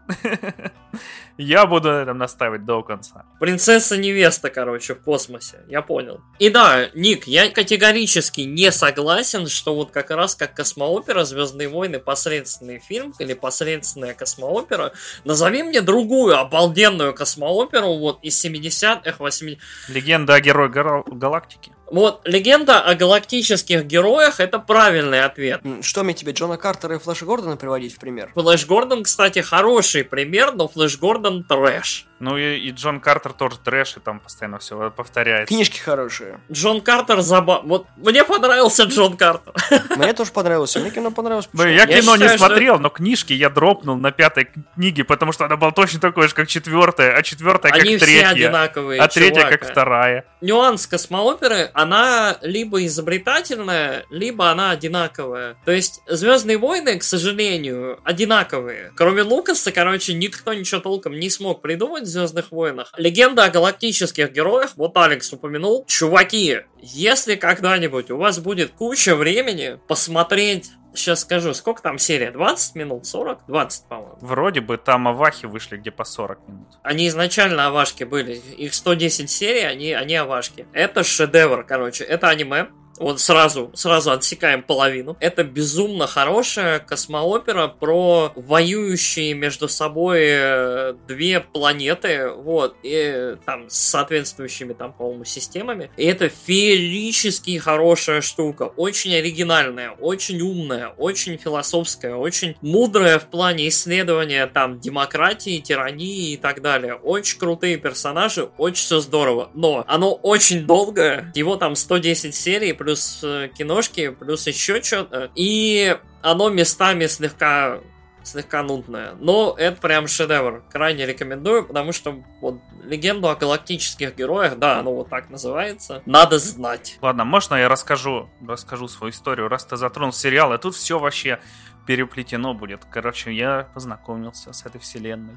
Я 1.38 1.66
буду 1.66 1.88
на 1.88 2.02
этом 2.02 2.18
настаивать 2.18 2.64
до 2.64 2.82
конца. 2.82 3.24
Принцесса-невеста, 3.40 4.50
короче, 4.50 4.94
в 4.94 5.00
космосе. 5.00 5.60
Я 5.68 5.80
понял. 5.80 6.20
И 6.38 6.50
да, 6.50 6.88
Ник, 6.94 7.26
я 7.26 7.48
категорически 7.48 8.42
не 8.42 8.70
согласен, 8.70 9.48
что 9.48 9.74
вот 9.74 9.90
как 9.90 10.10
раз 10.10 10.34
как 10.34 10.54
космоопера 10.54 11.24
«Звездные 11.24 11.68
войны» 11.68 11.98
посредственный 11.98 12.80
фильм 12.80 13.14
или 13.18 13.32
посредственная 13.32 14.14
космоопера. 14.14 14.92
Назови 15.24 15.62
мне 15.62 15.80
другую 15.80 16.38
обалденную 16.38 17.14
космооперу 17.14 17.98
вот 17.98 18.18
из 18.22 18.44
70-х, 18.44 19.16
80-х. 19.18 19.92
Легенда 19.92 20.34
о 20.34 20.40
герое 20.40 20.68
галактики. 20.68 21.72
Вот, 21.92 22.22
легенда 22.24 22.80
о 22.80 22.94
галактических 22.94 23.84
героях 23.84 24.40
это 24.40 24.58
правильный 24.58 25.24
ответ. 25.24 25.60
Что 25.82 26.02
мне 26.02 26.14
тебе, 26.14 26.32
Джона 26.32 26.56
Картера 26.56 26.96
и 26.96 26.98
Флэша 26.98 27.26
Гордона 27.26 27.58
приводить 27.58 27.94
в 27.94 27.98
пример? 27.98 28.32
Флэш 28.34 28.64
Гордон, 28.66 29.02
кстати, 29.02 29.40
хороший 29.40 29.91
пример, 30.00 30.52
но 30.52 30.68
Флэш 30.68 30.98
Гордон 30.98 31.44
трэш. 31.44 32.06
Ну 32.18 32.38
и, 32.38 32.56
и 32.56 32.70
Джон 32.70 33.00
Картер 33.00 33.32
тоже 33.32 33.56
трэш, 33.58 33.96
и 33.96 34.00
там 34.00 34.20
постоянно 34.20 34.58
все 34.58 34.90
повторяется. 34.90 35.52
Книжки 35.52 35.78
хорошие. 35.78 36.40
Джон 36.50 36.80
Картер 36.80 37.20
заба... 37.20 37.60
Вот 37.64 37.86
мне 37.96 38.24
понравился 38.24 38.84
Джон 38.84 39.16
Картер. 39.16 39.52
Мне 39.96 40.12
тоже 40.12 40.30
понравился, 40.30 40.78
мне 40.78 40.90
кино 40.90 41.10
понравилось. 41.10 41.48
Я, 41.52 41.68
я 41.68 41.86
кино 41.86 42.14
считаю, 42.14 42.32
не 42.32 42.38
смотрел, 42.38 42.74
что... 42.74 42.82
но 42.82 42.90
книжки 42.90 43.32
я 43.32 43.50
дропнул 43.50 43.96
на 43.96 44.12
пятой 44.12 44.48
книге, 44.74 45.04
потому 45.04 45.32
что 45.32 45.44
она 45.46 45.56
была 45.56 45.72
точно 45.72 46.00
такой 46.00 46.28
же, 46.28 46.34
как 46.34 46.48
четвертая, 46.48 47.16
а 47.16 47.22
четвертая 47.22 47.72
как 47.72 47.82
Они 47.82 47.98
третья. 47.98 48.26
Все 48.28 48.46
одинаковые, 48.46 49.00
а 49.00 49.08
третья 49.08 49.48
как 49.48 49.68
вторая. 49.68 50.24
Нюанс 50.40 50.86
космооперы, 50.86 51.70
она 51.74 52.38
либо 52.42 52.84
изобретательная, 52.86 54.06
либо 54.10 54.50
она 54.50 54.70
одинаковая. 54.70 55.56
То 55.64 55.72
есть 55.72 56.00
Звездные 56.06 56.58
войны, 56.58 56.98
к 56.98 57.02
сожалению, 57.02 57.98
одинаковые. 58.04 58.92
Кроме 58.94 59.22
Лукаса, 59.22 59.72
короче, 59.82 60.14
никто 60.14 60.54
ничего 60.54 60.80
толком 60.80 61.18
не 61.18 61.28
смог 61.28 61.60
придумать 61.60 62.06
Звездных 62.06 62.52
войнах. 62.52 62.92
Легенда 62.96 63.46
о 63.46 63.50
галактических 63.50 64.30
героях, 64.30 64.74
вот 64.76 64.96
Алекс 64.96 65.32
упомянул. 65.32 65.84
Чуваки, 65.86 66.58
если 66.80 67.34
когда-нибудь 67.34 68.12
у 68.12 68.16
вас 68.16 68.38
будет 68.38 68.70
куча 68.70 69.16
времени 69.16 69.80
посмотреть 69.88 70.70
Сейчас 70.94 71.20
скажу, 71.20 71.54
сколько 71.54 71.80
там 71.80 71.98
серия? 71.98 72.30
20 72.30 72.74
минут? 72.74 73.06
40? 73.06 73.46
20, 73.48 73.88
по-моему. 73.88 74.18
Вроде 74.20 74.60
бы 74.60 74.76
там 74.76 75.08
авахи 75.08 75.46
вышли 75.46 75.78
где 75.78 75.90
по 75.90 76.04
40 76.04 76.48
минут. 76.48 76.68
Они 76.82 77.08
изначально 77.08 77.66
авашки 77.66 78.04
были. 78.04 78.34
Их 78.34 78.74
110 78.74 79.30
серий, 79.30 79.62
они, 79.62 79.92
они 79.94 80.14
авашки. 80.16 80.66
Это 80.74 81.02
шедевр, 81.02 81.64
короче. 81.64 82.04
Это 82.04 82.28
аниме. 82.28 82.68
Вот 82.98 83.20
сразу, 83.20 83.70
сразу 83.74 84.12
отсекаем 84.12 84.62
половину. 84.62 85.16
Это 85.20 85.44
безумно 85.44 86.06
хорошая 86.06 86.78
космоопера 86.78 87.68
про 87.68 88.32
воюющие 88.36 89.34
между 89.34 89.68
собой 89.68 90.20
э, 90.22 90.94
две 91.08 91.40
планеты, 91.40 92.30
вот, 92.30 92.76
и 92.82 93.36
там 93.44 93.68
с 93.68 93.76
соответствующими 93.76 94.72
там, 94.72 94.92
по-моему, 94.92 95.24
системами. 95.24 95.90
И 95.96 96.04
это 96.04 96.28
феерически 96.28 97.58
хорошая 97.58 98.20
штука, 98.20 98.64
очень 98.76 99.14
оригинальная, 99.14 99.90
очень 99.92 100.40
умная, 100.40 100.88
очень 100.88 101.38
философская, 101.38 102.14
очень 102.14 102.56
мудрая 102.60 103.18
в 103.18 103.26
плане 103.26 103.68
исследования 103.68 104.46
там 104.46 104.80
демократии, 104.80 105.60
тирании 105.60 106.32
и 106.32 106.36
так 106.36 106.62
далее. 106.62 106.94
Очень 106.94 107.38
крутые 107.38 107.76
персонажи, 107.78 108.50
очень 108.58 108.84
все 108.84 109.00
здорово. 109.00 109.50
Но 109.54 109.84
оно 109.86 110.14
очень 110.14 110.66
долгое, 110.66 111.32
его 111.34 111.56
там 111.56 111.74
110 111.74 112.34
серий, 112.34 112.72
плюс 112.82 113.20
э, 113.22 113.48
киношки, 113.54 114.10
плюс 114.10 114.46
еще 114.46 114.82
что-то. 114.82 115.30
И 115.36 115.96
оно 116.20 116.50
местами 116.50 117.06
слегка 117.06 117.78
слегка 118.24 118.62
нудное. 118.62 119.14
Но 119.18 119.54
это 119.58 119.80
прям 119.80 120.06
шедевр. 120.06 120.62
Крайне 120.70 121.06
рекомендую, 121.06 121.64
потому 121.64 121.92
что 121.92 122.22
вот 122.40 122.60
легенду 122.84 123.28
о 123.28 123.34
галактических 123.34 124.16
героях, 124.16 124.58
да, 124.58 124.78
оно 124.78 124.94
вот 124.94 125.08
так 125.08 125.28
называется, 125.28 126.02
надо 126.06 126.38
знать. 126.38 126.98
Ладно, 127.02 127.24
можно 127.24 127.56
я 127.56 127.68
расскажу, 127.68 128.28
расскажу 128.46 128.86
свою 128.86 129.10
историю, 129.10 129.48
раз 129.48 129.64
ты 129.64 129.76
затронул 129.76 130.12
сериал, 130.12 130.54
и 130.54 130.58
тут 130.58 130.76
все 130.76 131.00
вообще 131.00 131.40
переплетено 131.84 132.54
будет. 132.54 132.84
Короче, 132.84 133.32
я 133.32 133.68
познакомился 133.74 134.52
с 134.52 134.64
этой 134.64 134.80
вселенной. 134.80 135.36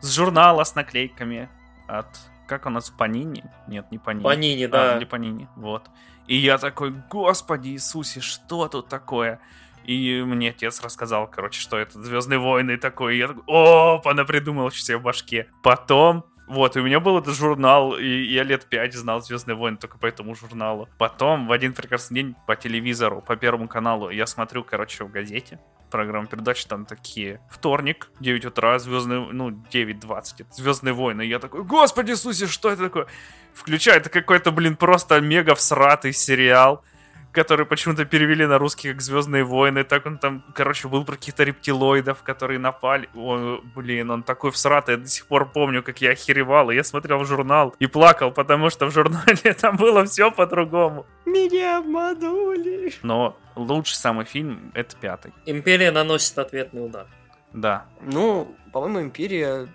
С 0.00 0.14
журнала 0.14 0.64
с 0.64 0.74
наклейками 0.74 1.50
от 1.86 2.06
как 2.46 2.66
у 2.66 2.70
нас 2.70 2.90
Панини? 2.90 3.44
Нет, 3.66 3.86
не 3.90 3.98
Панини. 3.98 4.24
Панини, 4.24 4.66
да. 4.66 4.96
А, 4.96 4.98
не 4.98 5.06
Панини, 5.06 5.48
вот. 5.56 5.84
И 6.26 6.36
я 6.36 6.58
такой, 6.58 6.94
господи 7.10 7.70
Иисусе, 7.70 8.20
что 8.20 8.68
тут 8.68 8.88
такое? 8.88 9.40
И 9.84 10.22
мне 10.22 10.50
отец 10.50 10.80
рассказал, 10.80 11.26
короче, 11.26 11.60
что 11.60 11.76
это 11.76 12.00
Звездные 12.02 12.38
войны 12.38 12.76
такой. 12.76 13.16
И 13.16 13.18
я 13.18 13.28
такой, 13.28 13.42
о, 13.46 14.00
она 14.04 14.24
придумала 14.24 14.70
себе 14.70 14.98
в 14.98 15.02
башке. 15.02 15.48
Потом 15.62 16.24
вот, 16.48 16.76
и 16.76 16.80
у 16.80 16.82
меня 16.82 17.00
был 17.00 17.18
этот 17.18 17.34
журнал, 17.34 17.96
и 17.96 18.06
я 18.06 18.42
лет 18.42 18.66
пять 18.66 18.94
знал 18.94 19.22
Звездные 19.22 19.54
войны 19.54 19.78
только 19.78 19.96
по 19.98 20.06
этому 20.06 20.34
журналу. 20.34 20.88
Потом 20.98 21.46
в 21.46 21.52
один 21.52 21.72
прекрасный 21.72 22.16
день 22.16 22.36
по 22.46 22.56
телевизору, 22.56 23.22
по 23.22 23.36
Первому 23.36 23.68
каналу, 23.68 24.10
я 24.10 24.26
смотрю, 24.26 24.62
короче, 24.62 25.04
в 25.04 25.10
газете 25.10 25.58
программу 25.92 26.26
передач, 26.26 26.64
там 26.64 26.86
такие, 26.86 27.40
вторник, 27.50 28.10
9 28.20 28.46
утра, 28.46 28.78
Звездные, 28.78 29.20
ну, 29.20 29.50
9.20, 29.50 30.46
Звездные 30.50 30.92
войны. 30.92 31.22
И 31.22 31.28
я 31.28 31.38
такой, 31.38 31.62
господи 31.62 32.10
Иисусе, 32.10 32.46
что 32.46 32.70
это 32.70 32.84
такое? 32.84 33.06
Включаю, 33.54 34.00
это 34.00 34.10
какой-то, 34.10 34.50
блин, 34.50 34.76
просто 34.76 35.20
мега 35.20 35.54
всратый 35.54 36.12
сериал 36.12 36.84
который 37.32 37.66
почему-то 37.66 38.04
перевели 38.04 38.46
на 38.46 38.58
русский 38.58 38.92
как 38.92 39.00
Звездные 39.00 39.42
войны. 39.42 39.84
Так 39.84 40.06
он 40.06 40.18
там, 40.18 40.44
короче, 40.54 40.88
был 40.88 41.04
про 41.04 41.16
каких-то 41.16 41.44
рептилоидов, 41.44 42.22
которые 42.22 42.58
напали. 42.58 43.08
О, 43.14 43.60
блин, 43.74 44.10
он 44.10 44.22
такой 44.22 44.50
всратый. 44.50 44.94
Я 44.94 45.00
до 45.00 45.08
сих 45.08 45.26
пор 45.26 45.50
помню, 45.50 45.82
как 45.82 46.00
я 46.00 46.10
охеревал. 46.10 46.70
И 46.70 46.74
я 46.74 46.84
смотрел 46.84 47.18
в 47.18 47.26
журнал 47.26 47.74
и 47.78 47.86
плакал, 47.86 48.30
потому 48.30 48.70
что 48.70 48.86
в 48.86 48.92
журнале 48.92 49.54
там 49.60 49.76
было 49.76 50.04
все 50.04 50.30
по-другому. 50.30 51.06
Меня 51.24 51.78
обманули. 51.78 52.92
Но 53.02 53.36
лучший 53.56 53.96
самый 53.96 54.26
фильм— 54.26 54.70
это 54.74 54.94
пятый. 54.96 55.32
Империя 55.46 55.90
наносит 55.90 56.38
ответный 56.38 56.84
удар. 56.84 57.06
Да. 57.52 57.86
Ну, 58.00 58.54
по-моему, 58.72 59.02
Империя 59.02 59.68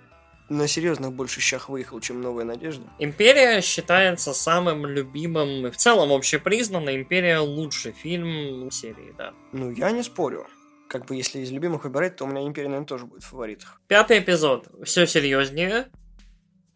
на 0.50 0.68
серьезных 0.68 1.14
больше 1.14 1.42
щах 1.42 1.70
выехал, 1.70 2.00
чем 2.00 2.22
Новая 2.22 2.46
Надежда. 2.46 2.86
Империя 3.00 3.62
считается 3.62 4.34
самым 4.34 4.86
любимым 4.86 5.68
и 5.68 5.72
в 5.72 5.78
целом 5.78 6.12
общепризнанно 6.12 6.96
Империя 6.96 7.40
лучший 7.40 7.92
фильм 7.92 8.72
серии, 8.72 9.14
да. 9.18 9.34
Ну, 9.52 9.72
я 9.72 9.92
не 9.92 10.04
спорю. 10.04 10.48
Как 10.88 11.06
бы 11.06 11.16
если 11.16 11.40
из 11.40 11.52
любимых 11.52 11.84
выбирать, 11.84 12.16
то 12.16 12.26
у 12.26 12.28
меня 12.28 12.48
Империя, 12.48 12.70
наверное, 12.70 12.88
тоже 12.88 13.06
будет 13.06 13.24
в 13.24 13.28
фаворитах. 13.28 13.82
Пятый 13.88 14.20
эпизод. 14.20 14.68
Все 14.84 15.06
серьезнее 15.06 15.90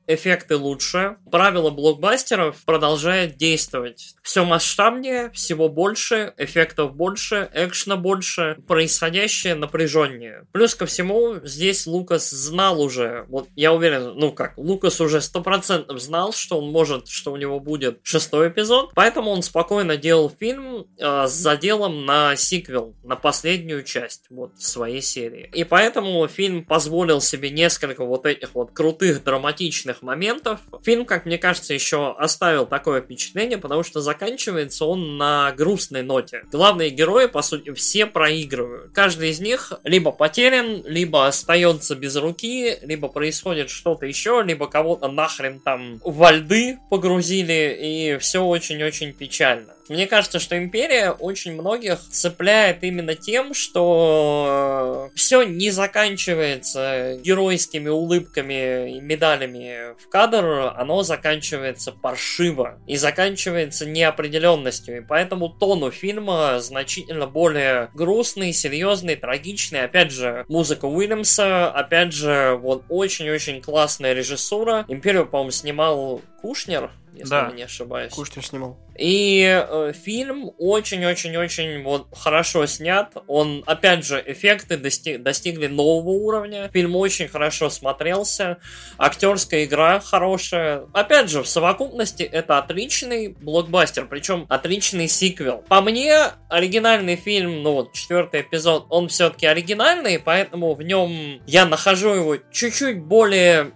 эффекты 0.07 0.55
лучше. 0.57 1.17
Правило 1.31 1.69
блокбастеров 1.69 2.57
продолжает 2.65 3.37
действовать. 3.37 4.15
Все 4.21 4.43
масштабнее, 4.45 5.31
всего 5.31 5.69
больше, 5.69 6.33
эффектов 6.37 6.95
больше, 6.95 7.49
экшена 7.53 7.97
больше, 7.97 8.57
происходящее 8.67 9.55
напряженнее. 9.55 10.45
Плюс 10.51 10.75
ко 10.75 10.85
всему, 10.85 11.35
здесь 11.43 11.85
Лукас 11.85 12.29
знал 12.29 12.81
уже, 12.81 13.25
вот 13.27 13.47
я 13.55 13.73
уверен, 13.73 14.13
ну 14.15 14.31
как, 14.31 14.57
Лукас 14.57 15.01
уже 15.01 15.21
сто 15.21 15.41
процентов 15.41 16.01
знал, 16.01 16.33
что 16.33 16.59
он 16.59 16.71
может, 16.71 17.07
что 17.07 17.31
у 17.31 17.37
него 17.37 17.59
будет 17.59 17.99
шестой 18.03 18.49
эпизод, 18.49 18.91
поэтому 18.95 19.31
он 19.31 19.43
спокойно 19.43 19.97
делал 19.97 20.29
фильм 20.29 20.87
э, 20.97 21.27
с 21.27 21.31
заделом 21.31 22.05
на 22.05 22.35
сиквел, 22.35 22.95
на 23.03 23.15
последнюю 23.15 23.83
часть 23.83 24.25
вот 24.29 24.59
своей 24.59 25.01
серии. 25.01 25.49
И 25.53 25.63
поэтому 25.63 26.27
фильм 26.27 26.65
позволил 26.65 27.21
себе 27.21 27.49
несколько 27.49 28.05
вот 28.05 28.25
этих 28.25 28.53
вот 28.53 28.71
крутых 28.71 29.23
драматичных 29.23 29.90
моментов. 30.01 30.59
Фильм, 30.83 31.05
как 31.05 31.25
мне 31.25 31.37
кажется, 31.37 31.73
еще 31.73 32.15
оставил 32.17 32.65
такое 32.65 33.01
впечатление, 33.01 33.57
потому 33.57 33.83
что 33.83 34.01
заканчивается 34.01 34.85
он 34.85 35.17
на 35.17 35.51
грустной 35.51 36.03
ноте. 36.03 36.43
Главные 36.51 36.89
герои, 36.89 37.25
по 37.27 37.41
сути, 37.41 37.73
все 37.73 38.05
проигрывают. 38.05 38.93
Каждый 38.93 39.29
из 39.29 39.39
них 39.39 39.73
либо 39.83 40.11
потерян, 40.11 40.83
либо 40.85 41.27
остается 41.27 41.95
без 41.95 42.15
руки, 42.15 42.77
либо 42.81 43.07
происходит 43.07 43.69
что-то 43.69 44.05
еще, 44.05 44.41
либо 44.45 44.67
кого-то 44.67 45.07
нахрен 45.07 45.59
там 45.59 45.99
во 46.03 46.31
льды 46.31 46.79
погрузили, 46.89 47.77
и 47.81 48.17
все 48.19 48.39
очень-очень 48.39 49.13
печально. 49.13 49.73
Мне 49.91 50.07
кажется, 50.07 50.39
что 50.39 50.57
Империя 50.57 51.11
очень 51.11 51.51
многих 51.51 51.99
цепляет 51.99 52.81
именно 52.81 53.13
тем, 53.13 53.53
что 53.53 55.09
все 55.15 55.43
не 55.43 55.69
заканчивается 55.69 57.17
геройскими 57.21 57.89
улыбками 57.89 58.95
и 58.95 59.01
медалями 59.01 59.93
в 60.01 60.07
кадр, 60.07 60.71
оно 60.77 61.03
заканчивается 61.03 61.91
паршиво 61.91 62.79
и 62.87 62.95
заканчивается 62.95 63.85
неопределенностью. 63.85 64.99
И 64.99 65.01
поэтому 65.01 65.49
тону 65.49 65.91
фильма 65.91 66.61
значительно 66.61 67.27
более 67.27 67.89
грустный, 67.93 68.53
серьезный, 68.53 69.17
трагичный. 69.17 69.83
Опять 69.83 70.13
же, 70.13 70.45
музыка 70.47 70.85
Уильямса, 70.85 71.69
опять 71.69 72.13
же, 72.13 72.57
вот 72.61 72.85
очень-очень 72.87 73.61
классная 73.61 74.13
режиссура. 74.13 74.85
Империю, 74.87 75.25
по-моему, 75.27 75.51
снимал 75.51 76.21
Кушнер, 76.41 76.91
если 77.15 77.29
Да. 77.29 77.47
я 77.49 77.55
не 77.55 77.63
ошибаюсь. 77.63 78.13
Кушнер 78.13 78.45
снимал. 78.45 78.77
И 78.97 79.41
э, 79.43 79.93
фильм 79.93 80.51
очень-очень-очень 80.57 81.81
вот 81.83 82.07
хорошо 82.15 82.65
снят. 82.65 83.11
Он, 83.27 83.63
опять 83.65 84.05
же, 84.05 84.21
эффекты 84.25 84.75
дости- 84.75 85.17
достигли 85.17 85.67
нового 85.67 86.09
уровня. 86.09 86.69
Фильм 86.73 86.95
очень 86.95 87.27
хорошо 87.27 87.69
смотрелся. 87.69 88.57
Актерская 88.97 89.63
игра 89.65 89.99
хорошая. 89.99 90.85
Опять 90.93 91.29
же, 91.29 91.41
в 91.43 91.47
совокупности 91.47 92.23
это 92.23 92.57
отличный 92.57 93.29
блокбастер, 93.29 94.05
причем 94.07 94.45
отличный 94.49 95.07
сиквел. 95.07 95.63
По 95.67 95.81
мне, 95.81 96.15
оригинальный 96.49 97.15
фильм, 97.15 97.63
ну 97.63 97.73
вот, 97.73 97.93
четвертый 97.93 98.41
эпизод, 98.41 98.87
он 98.89 99.07
все-таки 99.07 99.45
оригинальный, 99.47 100.19
поэтому 100.19 100.75
в 100.75 100.81
нем 100.83 101.41
я 101.47 101.65
нахожу 101.65 102.09
его 102.09 102.37
чуть-чуть 102.51 102.99
более 103.01 103.71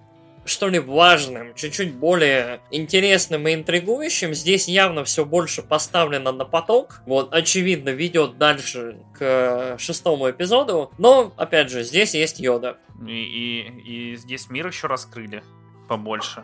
что 0.45 0.69
ли, 0.69 0.79
важным, 0.79 1.53
чуть-чуть 1.55 1.95
более 1.95 2.61
интересным 2.71 3.47
и 3.47 3.53
интригующим. 3.53 4.33
Здесь 4.33 4.67
явно 4.67 5.03
все 5.03 5.25
больше 5.25 5.63
поставлено 5.63 6.31
на 6.31 6.45
поток. 6.45 7.01
Вот, 7.05 7.33
очевидно, 7.33 7.89
ведет 7.89 8.37
дальше 8.37 8.99
к 9.13 9.77
шестому 9.79 10.29
эпизоду. 10.29 10.91
Но, 10.97 11.33
опять 11.35 11.69
же, 11.69 11.83
здесь 11.83 12.13
есть 12.13 12.39
Йода. 12.39 12.77
И, 13.07 13.11
и, 13.11 14.13
и 14.13 14.15
здесь 14.15 14.49
мир 14.49 14.67
еще 14.67 14.87
раскрыли 14.87 15.43
побольше. 15.89 16.43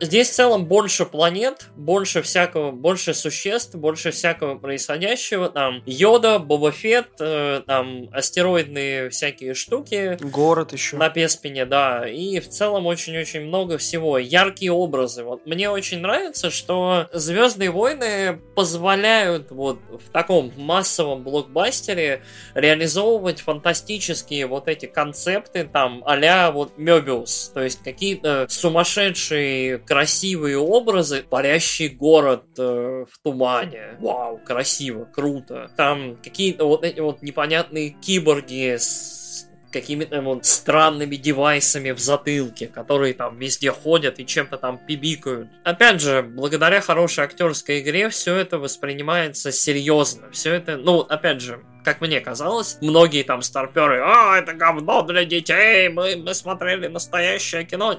Здесь 0.00 0.30
в 0.30 0.34
целом 0.34 0.64
больше 0.64 1.04
планет, 1.04 1.66
больше 1.76 2.22
всякого, 2.22 2.70
больше 2.70 3.12
существ, 3.12 3.74
больше 3.74 4.10
всякого 4.12 4.56
происходящего. 4.56 5.50
Там 5.50 5.82
Йода, 5.84 6.38
Боба 6.38 6.72
Фетт, 6.72 7.20
э, 7.20 7.62
там 7.66 8.08
астероидные 8.12 9.10
всякие 9.10 9.52
штуки. 9.52 10.16
Город 10.20 10.72
еще. 10.72 10.96
На 10.96 11.10
Песпине, 11.10 11.66
да. 11.66 12.08
И 12.08 12.40
в 12.40 12.48
целом 12.48 12.86
очень-очень 12.86 13.42
много 13.42 13.76
всего. 13.76 14.16
Яркие 14.16 14.72
образы. 14.72 15.22
Вот 15.22 15.44
мне 15.46 15.68
очень 15.68 16.00
нравится, 16.00 16.50
что 16.50 17.08
Звездные 17.12 17.70
войны 17.70 18.40
позволяют 18.54 19.50
вот 19.50 19.78
в 19.90 20.10
таком 20.10 20.52
массовом 20.56 21.22
блокбастере 21.22 22.22
реализовывать 22.54 23.40
фантастические 23.40 24.46
вот 24.46 24.68
эти 24.68 24.86
концепты, 24.86 25.64
там, 25.64 26.02
а 26.06 26.50
вот 26.52 26.78
Мебиус. 26.78 27.50
То 27.52 27.62
есть 27.62 27.82
какие-то 27.82 28.46
сумасшедшие 28.48 29.78
красивые 29.90 30.56
образы, 30.56 31.24
парящий 31.28 31.88
город 31.88 32.44
э, 32.56 33.06
в 33.10 33.18
тумане. 33.24 33.96
Вау, 33.98 34.38
красиво, 34.38 35.04
круто. 35.04 35.68
Там 35.76 36.16
какие-то 36.22 36.64
вот 36.66 36.84
эти 36.84 37.00
вот 37.00 37.22
непонятные 37.22 37.90
киборги 37.90 38.76
с 38.76 39.48
какими-то 39.72 40.22
вот 40.22 40.46
странными 40.46 41.16
девайсами 41.16 41.90
в 41.90 41.98
затылке, 41.98 42.68
которые 42.68 43.14
там 43.14 43.36
везде 43.36 43.72
ходят 43.72 44.20
и 44.20 44.26
чем-то 44.26 44.58
там 44.58 44.78
пибикают. 44.78 45.48
Опять 45.64 46.00
же, 46.00 46.22
благодаря 46.22 46.80
хорошей 46.80 47.24
актерской 47.24 47.80
игре 47.80 48.10
все 48.10 48.36
это 48.36 48.60
воспринимается 48.60 49.50
серьезно. 49.50 50.30
Все 50.30 50.54
это, 50.54 50.76
ну, 50.76 51.00
опять 51.00 51.40
же, 51.40 51.64
как 51.82 52.00
мне 52.00 52.20
казалось, 52.20 52.78
многие 52.80 53.24
там 53.24 53.42
старперы, 53.42 54.00
а, 54.04 54.38
это 54.38 54.52
говно 54.52 55.02
для 55.02 55.24
детей, 55.24 55.88
мы, 55.88 56.14
мы 56.14 56.32
смотрели 56.34 56.86
настоящее 56.86 57.64
кино. 57.64 57.98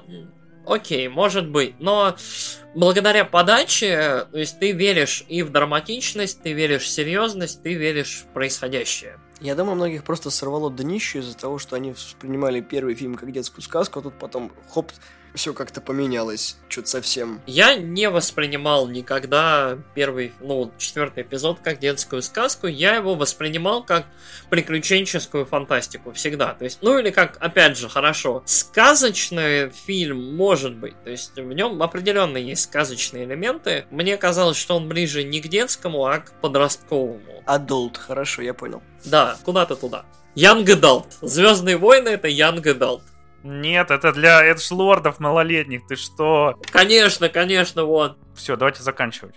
Окей, 0.66 1.08
может 1.08 1.48
быть, 1.48 1.74
но 1.80 2.16
благодаря 2.74 3.24
подаче, 3.24 4.26
то 4.30 4.38
есть 4.38 4.60
ты 4.60 4.72
веришь 4.72 5.24
и 5.28 5.42
в 5.42 5.50
драматичность, 5.50 6.40
ты 6.42 6.52
веришь 6.52 6.82
в 6.82 6.88
серьезность, 6.88 7.62
ты 7.62 7.74
веришь 7.74 8.24
в 8.28 8.32
происходящее. 8.32 9.18
Я 9.40 9.56
думаю, 9.56 9.74
многих 9.74 10.04
просто 10.04 10.30
сорвало 10.30 10.70
днище 10.70 11.18
из-за 11.18 11.36
того, 11.36 11.58
что 11.58 11.74
они 11.74 11.90
воспринимали 11.90 12.60
первый 12.60 12.94
фильм 12.94 13.16
как 13.16 13.32
детскую 13.32 13.62
сказку, 13.62 13.98
а 13.98 14.02
тут 14.02 14.14
потом, 14.14 14.52
хоп, 14.70 14.92
все 15.34 15.54
как-то 15.54 15.80
поменялось, 15.80 16.56
что-то 16.68 16.88
совсем. 16.88 17.40
Я 17.46 17.74
не 17.74 18.08
воспринимал 18.08 18.88
никогда 18.88 19.78
первый, 19.94 20.32
ну, 20.40 20.72
четвертый 20.78 21.22
эпизод 21.22 21.60
как 21.62 21.78
детскую 21.78 22.22
сказку, 22.22 22.66
я 22.66 22.96
его 22.96 23.14
воспринимал 23.14 23.84
как 23.84 24.06
приключенческую 24.50 25.46
фантастику 25.46 26.12
всегда. 26.12 26.54
То 26.54 26.64
есть, 26.64 26.78
ну 26.82 26.98
или 26.98 27.10
как, 27.10 27.36
опять 27.40 27.76
же, 27.76 27.88
хорошо, 27.88 28.42
сказочный 28.46 29.70
фильм 29.70 30.36
может 30.36 30.74
быть, 30.74 30.94
то 31.04 31.10
есть 31.10 31.36
в 31.36 31.52
нем 31.52 31.82
определенно 31.82 32.36
есть 32.36 32.64
сказочные 32.64 33.24
элементы. 33.24 33.86
Мне 33.90 34.16
казалось, 34.16 34.56
что 34.56 34.76
он 34.76 34.88
ближе 34.88 35.22
не 35.24 35.40
к 35.40 35.48
детскому, 35.48 36.06
а 36.06 36.18
к 36.18 36.32
подростковому. 36.40 37.42
Adult, 37.46 37.98
хорошо, 37.98 38.42
я 38.42 38.54
понял. 38.54 38.82
Да, 39.04 39.36
куда-то 39.44 39.76
туда. 39.76 40.04
Young 40.34 40.64
Adult. 40.64 41.06
Звездные 41.20 41.76
войны 41.76 42.08
это 42.08 42.28
Young 42.28 42.62
Adult. 42.62 43.02
Нет, 43.42 43.90
это 43.90 44.12
для 44.12 44.44
эдж-лордов 44.44 45.18
малолетних, 45.18 45.86
ты 45.86 45.96
что? 45.96 46.60
Конечно, 46.70 47.28
конечно, 47.28 47.84
вот. 47.84 48.18
Все, 48.34 48.56
давайте 48.56 48.82
заканчивать. 48.82 49.34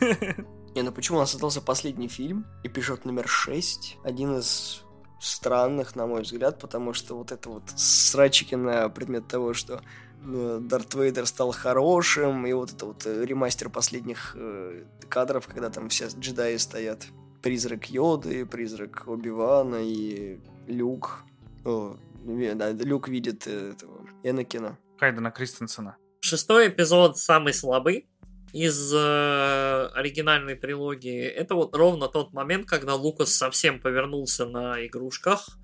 Не, 0.74 0.82
ну 0.82 0.92
почему 0.92 1.18
у 1.18 1.20
нас 1.20 1.34
остался 1.34 1.62
последний 1.62 2.08
фильм, 2.08 2.44
эпизод 2.64 3.04
номер 3.04 3.28
6, 3.28 3.98
один 4.04 4.38
из 4.38 4.82
странных, 5.20 5.96
на 5.96 6.06
мой 6.06 6.22
взгляд, 6.22 6.58
потому 6.58 6.92
что 6.92 7.16
вот 7.16 7.32
это 7.32 7.48
вот 7.48 7.62
срачики 7.76 8.54
на 8.54 8.88
предмет 8.88 9.28
того, 9.28 9.54
что 9.54 9.80
э, 10.24 10.58
Дарт 10.60 10.94
Вейдер 10.94 11.26
стал 11.26 11.52
хорошим, 11.52 12.46
и 12.46 12.52
вот 12.52 12.72
это 12.72 12.86
вот 12.86 13.06
э, 13.06 13.24
ремастер 13.24 13.70
последних 13.70 14.36
э, 14.38 14.84
кадров, 15.08 15.46
когда 15.46 15.70
там 15.70 15.88
все 15.88 16.08
джедаи 16.08 16.56
стоят. 16.56 17.06
Призрак 17.42 17.90
Йоды, 17.90 18.44
призрак 18.44 19.04
Оби-Вана 19.06 19.78
и 19.82 20.40
Люк. 20.66 21.22
О, 21.64 21.96
Люк 22.26 23.08
видит 23.08 23.46
э, 23.46 23.72
этого 23.72 24.06
Энакина. 24.22 24.78
Хайдена 24.98 25.30
Кристенсена. 25.30 25.96
Шестой 26.20 26.68
эпизод 26.68 27.18
самый 27.18 27.54
слабый 27.54 28.08
из 28.52 28.92
э, 28.92 29.86
оригинальной 29.94 30.56
трилогии. 30.56 31.22
Это 31.24 31.54
вот 31.54 31.74
ровно 31.76 32.08
тот 32.08 32.32
момент, 32.32 32.66
когда 32.66 32.94
Лукас 32.94 33.34
совсем 33.34 33.80
повернулся 33.80 34.46
на 34.46 34.84
игрушках, 34.86 35.58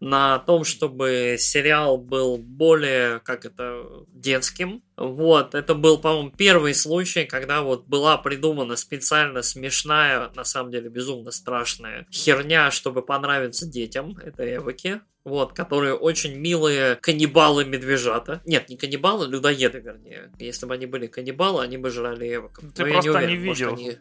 на 0.00 0.40
том, 0.40 0.64
чтобы 0.64 1.36
сериал 1.38 1.96
был 1.96 2.36
более, 2.36 3.20
как 3.20 3.44
это, 3.44 3.84
детским. 4.08 4.82
Вот, 4.96 5.54
это 5.54 5.76
был, 5.76 5.98
по-моему, 5.98 6.32
первый 6.36 6.74
случай, 6.74 7.24
когда 7.24 7.62
вот 7.62 7.86
была 7.86 8.18
придумана 8.18 8.74
специально 8.74 9.42
смешная, 9.42 10.28
на 10.34 10.42
самом 10.42 10.72
деле 10.72 10.88
безумно 10.88 11.30
страшная 11.30 12.06
херня, 12.10 12.72
чтобы 12.72 13.02
понравиться 13.02 13.64
детям. 13.64 14.18
Это 14.18 14.56
Эвоки. 14.56 15.00
Вот, 15.24 15.52
которые 15.52 15.94
очень 15.94 16.34
милые 16.36 16.96
каннибалы-медвежата. 16.96 18.40
Нет, 18.44 18.68
не 18.68 18.76
каннибалы, 18.76 19.28
людоеды, 19.28 19.78
вернее. 19.78 20.32
Если 20.40 20.66
бы 20.66 20.74
они 20.74 20.86
были 20.86 21.06
каннибалы, 21.06 21.62
они 21.62 21.76
бы 21.78 21.90
жрали 21.90 22.34
эвоков. 22.34 22.64
Ты 22.74 22.82
Но 22.82 22.86
я 22.88 22.92
просто 22.94 23.10
уверен, 23.12 23.28
не 23.42 23.46
может, 23.48 23.60
видел. 23.60 23.74
они- 23.74 23.98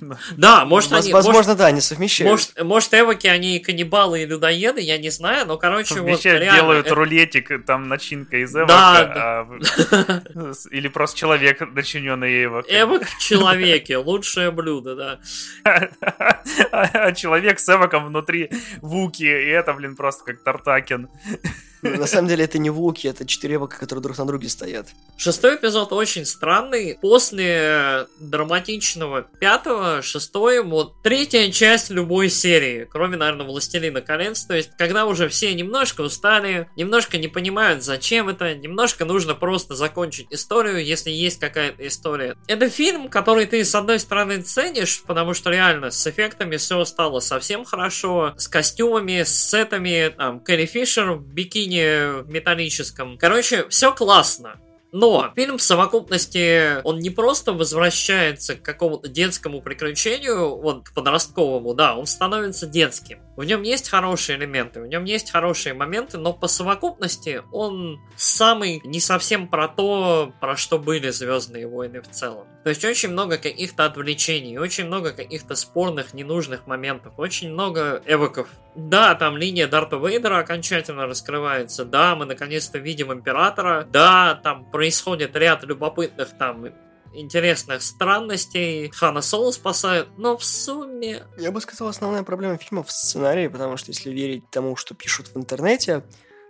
Да. 0.00 0.18
Да, 0.36 0.64
может, 0.64 0.90
Воз- 0.90 1.04
они... 1.04 1.12
Возможно, 1.12 1.38
может- 1.50 1.58
да, 1.58 1.66
они 1.66 1.80
совмещают. 1.80 2.30
может, 2.30 2.62
может, 2.64 2.94
эвоки, 2.94 3.26
они 3.28 3.56
и 3.56 3.58
каннибалы 3.60 4.22
и 4.22 4.26
людоеды, 4.26 4.80
я 4.80 4.98
не 4.98 5.10
знаю, 5.10 5.46
но, 5.46 5.58
короче, 5.58 6.00
вот 6.00 6.24
реально... 6.24 6.54
делают 6.56 6.86
это- 6.86 6.94
рулетик, 6.96 7.64
там 7.66 7.86
начинка 7.88 8.38
из 8.38 8.52
эвока, 8.56 8.66
Да, 8.66 9.12
а 9.14 9.44
в- 9.44 10.66
или 10.72 10.88
просто 10.88 11.18
человек, 11.18 11.60
начиненный 11.60 12.44
эвок. 12.46 12.66
Эвок 12.68 13.04
в 13.04 13.18
человеке, 13.20 13.98
лучшее 13.98 14.50
блюдо, 14.50 14.96
да. 14.96 15.20
А 16.72 17.12
человек 17.12 17.60
с 17.60 17.68
эвоком 17.68 18.06
внутри 18.06 18.50
вуки, 18.80 19.22
и 19.22 19.48
это, 19.50 19.72
блин, 19.74 19.94
просто 19.96 20.24
как 20.24 20.42
Тартакин. 20.61 21.09
На 21.82 22.06
самом 22.06 22.28
деле 22.28 22.44
это 22.44 22.58
не 22.58 22.70
Вуки, 22.70 23.08
это 23.08 23.26
четыре 23.26 23.56
эвока, 23.56 23.78
которые 23.78 24.02
друг 24.02 24.16
на 24.16 24.24
друге 24.24 24.48
стоят. 24.48 24.86
Шестой 25.16 25.56
эпизод 25.56 25.92
очень 25.92 26.24
странный. 26.24 26.96
После 27.00 28.06
драматичного 28.20 29.22
пятого, 29.22 30.00
шестой, 30.00 30.62
вот 30.62 31.02
третья 31.02 31.50
часть 31.50 31.90
любой 31.90 32.28
серии, 32.28 32.86
кроме, 32.88 33.16
наверное, 33.16 33.46
«Властелина 33.46 34.00
колец». 34.00 34.44
То 34.44 34.54
есть, 34.54 34.70
когда 34.78 35.06
уже 35.06 35.28
все 35.28 35.52
немножко 35.54 36.02
устали, 36.02 36.68
немножко 36.76 37.18
не 37.18 37.26
понимают, 37.26 37.82
зачем 37.82 38.28
это, 38.28 38.54
немножко 38.54 39.04
нужно 39.04 39.34
просто 39.34 39.74
закончить 39.74 40.28
историю, 40.30 40.84
если 40.84 41.10
есть 41.10 41.40
какая-то 41.40 41.86
история. 41.86 42.36
Это 42.46 42.68
фильм, 42.68 43.08
который 43.08 43.46
ты, 43.46 43.64
с 43.64 43.74
одной 43.74 43.98
стороны, 43.98 44.40
ценишь, 44.42 45.02
потому 45.04 45.34
что 45.34 45.50
реально 45.50 45.90
с 45.90 46.06
эффектами 46.06 46.56
все 46.56 46.84
стало 46.84 47.18
совсем 47.18 47.64
хорошо, 47.64 48.34
с 48.36 48.46
костюмами, 48.46 49.24
с 49.24 49.50
сетами, 49.50 50.14
там, 50.16 50.38
Кэрри 50.38 50.66
Фишер 50.66 51.12
в 51.12 51.26
бикини 51.26 51.71
металлическом. 51.80 53.18
Короче, 53.18 53.68
все 53.68 53.94
классно. 53.94 54.60
Но 54.92 55.32
фильм 55.34 55.56
в 55.56 55.62
совокупности, 55.62 56.82
он 56.84 56.98
не 56.98 57.08
просто 57.08 57.54
возвращается 57.54 58.56
к 58.56 58.62
какому-то 58.62 59.08
детскому 59.08 59.62
приключению, 59.62 60.56
вот 60.56 60.84
к 60.84 60.92
подростковому, 60.92 61.72
да, 61.72 61.96
он 61.96 62.04
становится 62.04 62.66
детским. 62.66 63.18
В 63.34 63.44
нем 63.44 63.62
есть 63.62 63.88
хорошие 63.88 64.36
элементы, 64.38 64.82
в 64.82 64.86
нем 64.86 65.04
есть 65.04 65.30
хорошие 65.30 65.74
моменты, 65.74 66.18
но 66.18 66.34
по 66.34 66.48
совокупности 66.48 67.42
он 67.50 67.98
самый 68.14 68.82
не 68.84 69.00
совсем 69.00 69.48
про 69.48 69.68
то, 69.68 70.32
про 70.38 70.56
что 70.56 70.78
были 70.78 71.08
Звездные 71.08 71.66
войны 71.66 72.02
в 72.02 72.08
целом. 72.10 72.46
То 72.62 72.68
есть 72.68 72.84
очень 72.84 73.08
много 73.08 73.38
каких-то 73.38 73.86
отвлечений, 73.86 74.58
очень 74.58 74.86
много 74.86 75.12
каких-то 75.12 75.54
спорных, 75.54 76.12
ненужных 76.12 76.66
моментов, 76.66 77.14
очень 77.16 77.52
много 77.52 78.02
эвоков. 78.06 78.48
Да, 78.74 79.14
там 79.14 79.38
линия 79.38 79.66
Дарта 79.66 79.96
Вейдера 79.96 80.38
окончательно 80.38 81.06
раскрывается, 81.06 81.86
да, 81.86 82.14
мы 82.14 82.26
наконец-то 82.26 82.78
видим 82.78 83.12
Императора, 83.12 83.86
да, 83.90 84.38
там 84.42 84.70
происходит 84.70 85.36
ряд 85.36 85.64
любопытных 85.64 86.28
там 86.38 86.66
интересных 87.14 87.82
странностей. 87.82 88.90
Хана 88.90 89.22
Соло 89.22 89.50
спасают, 89.52 90.08
но 90.16 90.36
в 90.36 90.44
сумме... 90.44 91.24
Я 91.38 91.50
бы 91.50 91.60
сказал, 91.60 91.88
основная 91.88 92.22
проблема 92.22 92.58
фильма 92.58 92.82
в 92.82 92.90
сценарии, 92.90 93.48
потому 93.48 93.76
что 93.76 93.90
если 93.90 94.10
верить 94.10 94.48
тому, 94.50 94.76
что 94.76 94.94
пишут 94.94 95.28
в 95.28 95.36
интернете, 95.36 96.04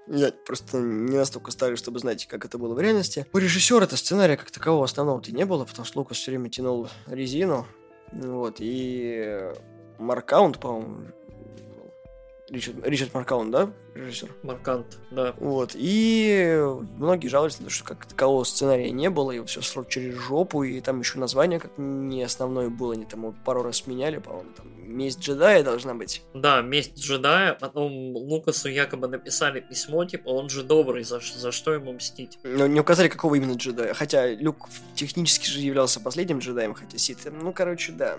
я 0.08 0.32
просто 0.32 0.78
не 0.78 1.16
настолько 1.16 1.50
старый, 1.50 1.76
чтобы 1.76 1.98
знать, 1.98 2.26
как 2.26 2.44
это 2.44 2.58
было 2.58 2.74
в 2.74 2.80
реальности. 2.80 3.26
У 3.32 3.38
режиссера-то 3.38 3.96
сценария 3.96 4.36
как 4.36 4.50
такового 4.50 4.84
основного-то 4.84 5.32
не 5.32 5.44
было, 5.44 5.64
потому 5.64 5.84
что 5.84 6.00
Лукас 6.00 6.18
все 6.18 6.32
время 6.32 6.50
тянул 6.50 6.88
резину. 7.06 7.66
Вот, 8.12 8.56
и 8.58 9.52
Маркаунт, 9.98 10.60
по-моему, 10.60 11.12
Ричард, 12.52 12.86
Ричард 12.86 13.14
Маркаун, 13.14 13.50
да, 13.50 13.72
режиссер? 13.94 14.28
Маркант, 14.42 14.98
да. 15.10 15.34
Вот, 15.38 15.70
и 15.74 16.62
многие 16.98 17.28
жалуются 17.28 17.68
что 17.70 17.84
как 17.84 18.04
такового 18.04 18.44
сценария 18.44 18.90
не 18.90 19.08
было, 19.08 19.30
и 19.32 19.42
все 19.46 19.62
шло 19.62 19.84
через 19.84 20.16
жопу, 20.16 20.62
и 20.62 20.82
там 20.82 21.00
еще 21.00 21.18
название 21.18 21.58
как 21.58 21.70
не 21.78 22.22
основное 22.22 22.68
было, 22.68 22.92
они 22.92 23.06
там 23.06 23.34
пару 23.44 23.62
раз 23.62 23.86
меняли, 23.86 24.18
по-моему, 24.18 24.50
там 24.54 24.66
«Месть 24.84 25.20
джедая» 25.20 25.64
должна 25.64 25.94
быть. 25.94 26.22
Да, 26.34 26.60
«Месть 26.60 26.98
джедая», 26.98 27.54
потом 27.54 28.14
Лукасу 28.14 28.68
якобы 28.68 29.08
написали 29.08 29.60
письмо, 29.60 30.04
типа, 30.04 30.28
он 30.28 30.50
же 30.50 30.62
добрый, 30.62 31.04
за, 31.04 31.20
за 31.20 31.52
что 31.52 31.72
ему 31.72 31.94
мстить? 31.94 32.38
Но 32.42 32.66
не 32.66 32.80
указали, 32.80 33.08
какого 33.08 33.36
именно 33.36 33.54
джедая, 33.54 33.94
хотя 33.94 34.28
Люк 34.28 34.68
технически 34.94 35.46
же 35.46 35.60
являлся 35.60 36.00
последним 36.00 36.40
джедаем, 36.40 36.74
хотя 36.74 36.98
Сит, 36.98 37.20
ну, 37.24 37.54
короче, 37.54 37.92
да. 37.92 38.18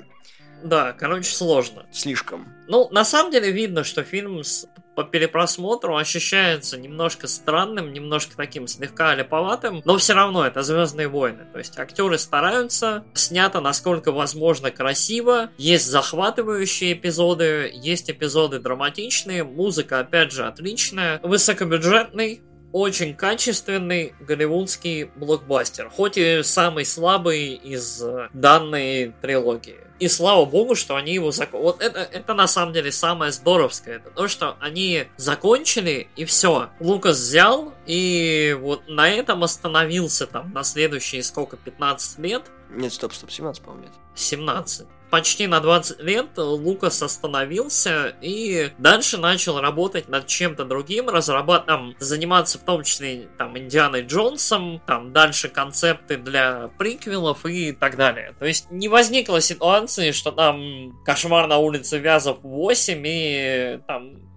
Да, 0.64 0.94
короче, 0.94 1.30
сложно. 1.30 1.86
Слишком. 1.92 2.48
Ну, 2.68 2.88
на 2.92 3.04
самом 3.04 3.32
деле 3.32 3.52
видно, 3.52 3.84
что 3.84 4.04
фильм 4.04 4.44
с, 4.44 4.66
по 4.96 5.04
перепросмотру 5.04 5.98
ощущается 5.98 6.78
немножко 6.78 7.28
странным, 7.28 7.92
немножко 7.92 8.36
таким 8.38 8.68
слегка 8.68 9.14
липоватым, 9.14 9.82
но 9.84 9.98
все 9.98 10.14
равно 10.14 10.46
это 10.46 10.64
Звездные 10.64 11.10
войны. 11.10 11.46
То 11.52 11.60
есть 11.60 11.78
актеры 11.78 12.18
стараются, 12.18 13.04
снято 13.14 13.60
насколько 13.60 14.12
возможно 14.14 14.72
красиво, 14.72 15.50
есть 15.58 15.88
захватывающие 15.88 16.94
эпизоды, 16.94 17.70
есть 17.74 18.10
эпизоды 18.10 18.60
драматичные, 18.60 19.44
музыка 19.44 20.00
опять 20.00 20.32
же 20.32 20.46
отличная, 20.46 21.20
высокобюджетный, 21.24 22.42
очень 22.74 23.16
качественный 23.16 24.16
голливудский 24.20 25.06
блокбастер, 25.16 25.90
хоть 25.90 26.18
и 26.18 26.42
самый 26.44 26.86
слабый 26.86 27.54
из 27.54 28.04
данной 28.34 29.14
трилогии. 29.22 29.78
И 30.00 30.08
слава 30.10 30.44
богу, 30.44 30.76
что 30.76 30.96
они 30.96 31.14
его 31.14 31.32
зак... 31.32 31.54
Вот 31.54 31.82
это, 31.82 32.00
это 32.00 32.34
на 32.34 32.48
самом 32.48 32.74
деле 32.74 32.92
самое 32.92 33.32
здоровское. 33.32 33.98
Это 33.98 34.10
то, 34.10 34.28
что 34.28 34.58
они 34.60 35.06
закончили, 35.16 36.08
и 36.16 36.26
все. 36.26 36.72
Лукас 36.80 37.18
взял, 37.18 37.74
и 37.86 38.58
вот 38.60 38.88
на 38.90 39.08
этом 39.08 39.44
остановился 39.44 40.28
там 40.28 40.52
на 40.52 40.64
следующие 40.64 41.24
сколько, 41.24 41.56
15 41.56 42.20
лет. 42.20 42.44
Нет, 42.72 42.92
стоп, 42.92 43.14
стоп, 43.14 43.32
17, 43.32 43.64
по-моему, 43.64 43.86
нет. 43.86 43.94
17 44.16 44.88
почти 45.14 45.46
на 45.46 45.60
20 45.60 46.00
лет 46.00 46.30
Лукас 46.38 47.04
остановился 47.04 48.16
и 48.20 48.72
дальше 48.80 49.20
начал 49.20 49.62
работать 49.62 50.10
над 50.10 50.26
чем-то 50.26 50.66
другим, 50.66 51.08
разрабатывать, 51.08 51.96
заниматься 52.00 52.58
в 52.58 52.64
том 52.64 52.82
числе 52.82 53.28
там 53.38 53.56
Индианой 53.56 54.02
Джонсом, 54.02 54.82
там 54.88 55.14
дальше 55.14 55.50
концепты 55.50 56.18
для 56.18 56.72
приквелов 56.80 57.46
и 57.46 57.74
так 57.74 57.96
далее. 57.96 58.34
То 58.40 58.46
есть 58.48 58.72
не 58.72 58.88
возникло 58.88 59.40
ситуации, 59.40 60.10
что 60.10 60.32
там 60.32 61.00
кошмар 61.06 61.46
на 61.46 61.60
улице 61.60 62.00
Вязов 62.00 62.40
8 62.42 63.04
и 63.06 63.80
там 63.86 64.33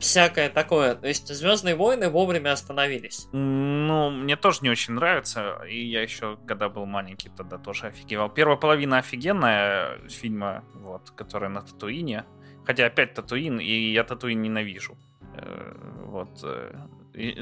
всякое 0.00 0.48
такое. 0.48 0.94
То 0.94 1.06
есть 1.06 1.28
Звездные 1.28 1.76
войны 1.76 2.08
вовремя 2.08 2.52
остановились. 2.52 3.28
Ну, 3.32 4.10
мне 4.10 4.36
тоже 4.36 4.60
не 4.62 4.70
очень 4.70 4.94
нравится. 4.94 5.60
И 5.68 5.84
я 5.84 6.02
еще, 6.02 6.38
когда 6.46 6.68
был 6.68 6.86
маленький, 6.86 7.28
тогда 7.28 7.58
тоже 7.58 7.86
офигевал. 7.88 8.30
Первая 8.30 8.56
половина 8.56 8.98
офигенная 8.98 9.98
фильма, 10.08 10.64
вот, 10.74 11.10
которая 11.10 11.50
на 11.50 11.62
Татуине. 11.62 12.24
Хотя 12.66 12.86
опять 12.86 13.14
Татуин, 13.14 13.60
и 13.60 13.92
я 13.92 14.04
Татуин 14.04 14.42
ненавижу. 14.42 14.96
Э, 15.34 15.74
вот. 16.04 16.44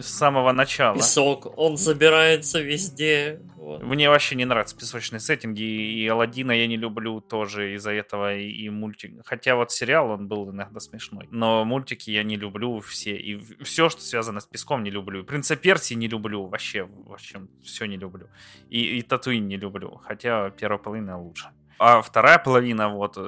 С 0.01 0.07
самого 0.07 0.53
начала. 0.53 0.97
Песок, 0.97 1.59
он 1.59 1.77
забирается 1.77 2.61
везде. 2.61 3.41
Вот. 3.57 3.83
Мне 3.83 4.09
вообще 4.09 4.35
не 4.35 4.45
нравятся 4.45 4.77
песочные 4.77 5.21
сеттинги, 5.21 5.62
и 5.62 6.07
Алладина 6.09 6.53
я 6.53 6.67
не 6.67 6.77
люблю 6.77 7.21
тоже 7.21 7.75
из-за 7.75 7.93
этого, 7.93 8.35
и, 8.35 8.49
и 8.49 8.71
мультик. 8.71 9.12
Хотя 9.25 9.57
вот 9.57 9.71
сериал, 9.71 10.11
он 10.11 10.29
был 10.29 10.51
иногда 10.51 10.81
смешной. 10.81 11.29
Но 11.31 11.64
мультики 11.64 12.11
я 12.11 12.23
не 12.23 12.37
люблю 12.37 12.81
все, 12.81 13.17
и 13.17 13.38
все, 13.62 13.88
что 13.88 14.01
связано 14.01 14.41
с 14.41 14.47
песком, 14.47 14.83
не 14.83 14.91
люблю. 14.91 15.25
Принца 15.25 15.57
Персии 15.57 15.95
не 15.95 16.09
люблю, 16.09 16.47
вообще, 16.47 16.85
в 16.85 17.12
общем, 17.12 17.51
все 17.62 17.87
не 17.87 17.97
люблю. 17.97 18.29
И, 18.71 18.99
и 18.99 19.03
Татуин 19.03 19.47
не 19.47 19.57
люблю, 19.57 20.01
хотя 20.05 20.51
первая 20.51 20.79
половина 20.79 21.21
лучше. 21.21 21.49
А 21.79 22.01
вторая 22.03 22.38
половина, 22.38 22.88
вот, 22.88 23.19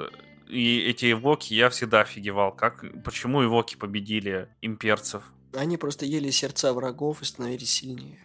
и 0.49 0.79
эти 0.89 1.13
эвоки, 1.13 1.53
я 1.53 1.69
всегда 1.69 2.01
офигевал, 2.01 2.51
как, 2.51 2.83
почему 3.03 3.43
эвоки 3.43 3.77
победили 3.77 4.49
имперцев 4.61 5.23
они 5.53 5.77
просто 5.77 6.05
ели 6.05 6.29
сердца 6.29 6.73
врагов 6.73 7.21
и 7.21 7.25
становились 7.25 7.71
сильнее. 7.71 8.19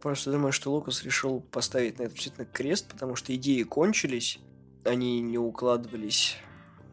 Просто 0.00 0.30
думаю, 0.30 0.52
что 0.52 0.72
Лукас 0.72 1.02
решил 1.02 1.40
поставить 1.40 1.98
на 1.98 2.04
это 2.04 2.12
действительно 2.12 2.46
крест, 2.46 2.88
потому 2.88 3.16
что 3.16 3.34
идеи 3.34 3.62
кончились, 3.64 4.38
они 4.84 5.20
не 5.20 5.38
укладывались 5.38 6.36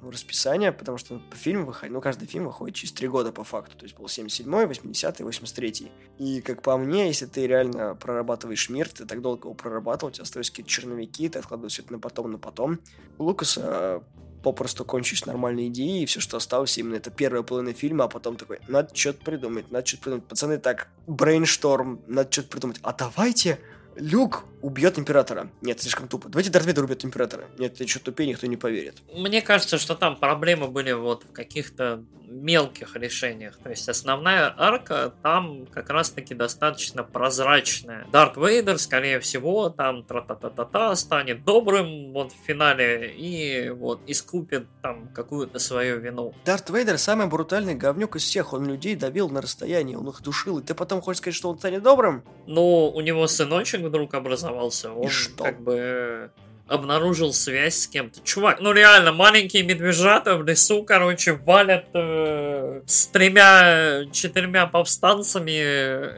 в 0.01 0.09
расписание, 0.09 0.71
потому 0.71 0.97
что 0.97 1.21
фильм 1.33 1.65
выходит, 1.65 1.93
ну, 1.93 2.01
каждый 2.01 2.27
фильм 2.27 2.45
выходит 2.45 2.75
через 2.75 2.93
три 2.93 3.07
года 3.07 3.31
по 3.31 3.43
факту, 3.43 3.77
то 3.77 3.85
есть 3.85 3.95
был 3.97 4.05
77-й, 4.05 4.65
80-й, 4.65 5.23
83-й. 5.23 5.91
И, 6.19 6.41
как 6.41 6.61
по 6.61 6.77
мне, 6.77 7.07
если 7.07 7.25
ты 7.25 7.47
реально 7.47 7.95
прорабатываешь 7.95 8.69
мир, 8.69 8.89
ты 8.89 9.05
так 9.05 9.21
долго 9.21 9.47
его 9.47 9.55
прорабатывал, 9.55 10.09
у 10.09 10.11
тебя 10.11 10.23
остаются 10.23 10.51
какие-то 10.51 10.69
черновики, 10.69 11.29
ты 11.29 11.39
откладываешь 11.39 11.73
все 11.73 11.81
это 11.81 11.93
на 11.93 11.99
потом, 11.99 12.31
на 12.31 12.37
потом. 12.37 12.79
У 13.17 13.23
Лукаса 13.23 14.03
попросту 14.45 14.85
кончились 14.85 15.25
нормальные 15.25 15.69
идеи, 15.69 16.03
и 16.03 16.05
все, 16.05 16.19
что 16.19 16.37
осталось, 16.37 16.77
именно 16.77 16.97
это 16.97 17.09
первая 17.09 17.41
половина 17.41 17.73
фильма, 17.73 18.03
а 18.03 18.07
потом 18.07 18.35
такой, 18.35 18.59
надо 18.67 18.95
что-то 18.95 19.25
придумать, 19.25 19.71
надо 19.71 19.87
что-то 19.87 20.03
придумать. 20.03 20.25
Пацаны, 20.25 20.59
так, 20.59 20.87
brainstorm, 21.07 21.99
надо 22.05 22.31
что-то 22.31 22.49
придумать. 22.49 22.77
А 22.83 22.93
давайте 22.93 23.59
Люк 23.95 24.43
убьет 24.61 24.97
императора. 24.97 25.49
Нет, 25.61 25.81
слишком 25.81 26.07
тупо. 26.07 26.27
Давайте 26.27 26.49
Дарт 26.49 26.65
Вейдер 26.65 26.83
убьет 26.83 27.05
императора. 27.05 27.45
Нет, 27.59 27.75
это 27.75 27.87
еще 27.87 27.99
тупее, 27.99 28.29
никто 28.29 28.47
не 28.47 28.57
поверит. 28.57 28.95
Мне 29.13 29.41
кажется, 29.41 29.77
что 29.77 29.95
там 29.95 30.17
проблемы 30.17 30.67
были 30.67 30.91
вот 30.91 31.23
в 31.23 31.31
каких-то 31.31 32.03
мелких 32.27 32.95
решениях. 32.95 33.57
То 33.57 33.69
есть 33.69 33.87
основная 33.87 34.53
арка 34.57 35.13
там 35.21 35.67
как 35.67 35.89
раз-таки 35.91 36.33
достаточно 36.33 37.03
прозрачная. 37.03 38.07
Дарт 38.11 38.37
Вейдер, 38.37 38.79
скорее 38.79 39.19
всего, 39.19 39.69
там 39.69 40.03
тра-та-та-та-та 40.03 40.95
станет 40.95 41.45
добрым 41.45 42.11
вот 42.11 42.31
в 42.33 42.45
финале 42.47 43.13
и 43.15 43.69
вот 43.69 44.01
искупит 44.07 44.65
там 44.81 45.09
какую-то 45.09 45.59
свою 45.59 45.99
вину. 45.99 46.33
Дарт 46.43 46.71
Вейдер 46.71 46.97
самый 46.97 47.27
брутальный 47.27 47.75
говнюк 47.75 48.15
из 48.15 48.23
всех. 48.23 48.53
Он 48.53 48.65
людей 48.65 48.95
давил 48.95 49.29
на 49.29 49.41
расстоянии, 49.41 49.95
он 49.95 50.09
их 50.09 50.21
душил. 50.21 50.59
И 50.59 50.63
ты 50.63 50.73
потом 50.73 51.01
хочешь 51.01 51.19
сказать, 51.19 51.35
что 51.35 51.49
он 51.49 51.59
станет 51.59 51.83
добрым? 51.83 52.23
Ну, 52.47 52.87
у 52.89 53.01
него 53.01 53.27
сыночек 53.27 53.84
вдруг 53.85 54.13
образовался. 54.13 54.91
Он 54.91 55.09
как 55.37 55.61
бы 55.61 56.31
обнаружил 56.67 57.31
связь 57.33 57.81
с 57.81 57.87
кем-то. 57.87 58.21
Чувак, 58.21 58.59
ну 58.59 58.71
реально, 58.71 59.11
маленькие 59.11 59.63
медвежата 59.63 60.35
в 60.35 60.43
лесу, 60.43 60.83
короче, 60.83 61.33
валят 61.33 61.85
э, 61.93 62.81
с 62.87 63.07
тремя-четырьмя 63.07 64.65
повстанцами 64.67 65.51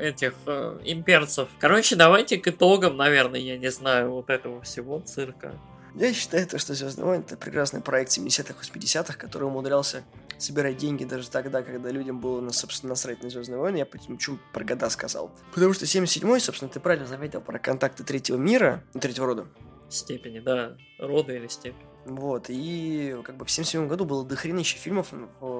этих 0.01 0.33
э, 0.45 0.79
имперцев. 0.85 1.49
Короче, 1.59 1.95
давайте 1.95 2.37
к 2.37 2.47
итогам, 2.47 2.95
наверное, 2.95 3.39
я 3.39 3.57
не 3.57 3.69
знаю, 3.71 4.11
вот 4.11 4.29
этого 4.29 4.61
всего 4.61 4.99
цирка. 4.99 5.53
Я 5.95 6.13
считаю, 6.13 6.47
то, 6.47 6.59
что 6.59 6.75
Звездный 6.75 7.05
войны 7.05 7.23
это 7.25 7.35
прекрасный 7.35 7.81
проект 7.81 8.15
70-х, 8.17 8.53
80-х, 8.61 9.17
который 9.17 9.45
умудрялся 9.45 10.03
собирать 10.37 10.77
деньги 10.77 11.03
даже 11.03 11.29
тогда, 11.29 11.61
когда 11.63 11.91
людям 11.91 12.19
было, 12.19 12.41
ну, 12.41 12.51
собственно, 12.51 12.91
насрать 12.91 13.23
на 13.23 13.29
Звездные 13.29 13.59
войны. 13.59 13.77
Я 13.77 13.85
почему 13.85 14.37
про 14.53 14.63
года 14.63 14.89
сказал. 14.89 15.31
Потому 15.53 15.73
что 15.73 15.85
77-й, 15.85 16.39
собственно, 16.39 16.69
ты 16.69 16.79
правильно 16.79 17.05
заметил 17.07 17.41
про 17.41 17.59
контакты 17.59 18.03
третьего 18.03 18.37
мира, 18.37 18.83
ну, 18.93 18.99
третьего 18.99 19.27
рода 19.27 19.47
степени, 19.89 20.39
да, 20.39 20.75
рода 20.99 21.33
или 21.33 21.47
степень. 21.47 21.87
Вот, 22.03 22.45
и 22.49 23.15
как 23.23 23.37
бы 23.37 23.45
в 23.45 23.51
77 23.51 23.87
году 23.87 24.03
было 24.05 24.25
дохренище 24.25 24.77
фильмов, 24.77 25.13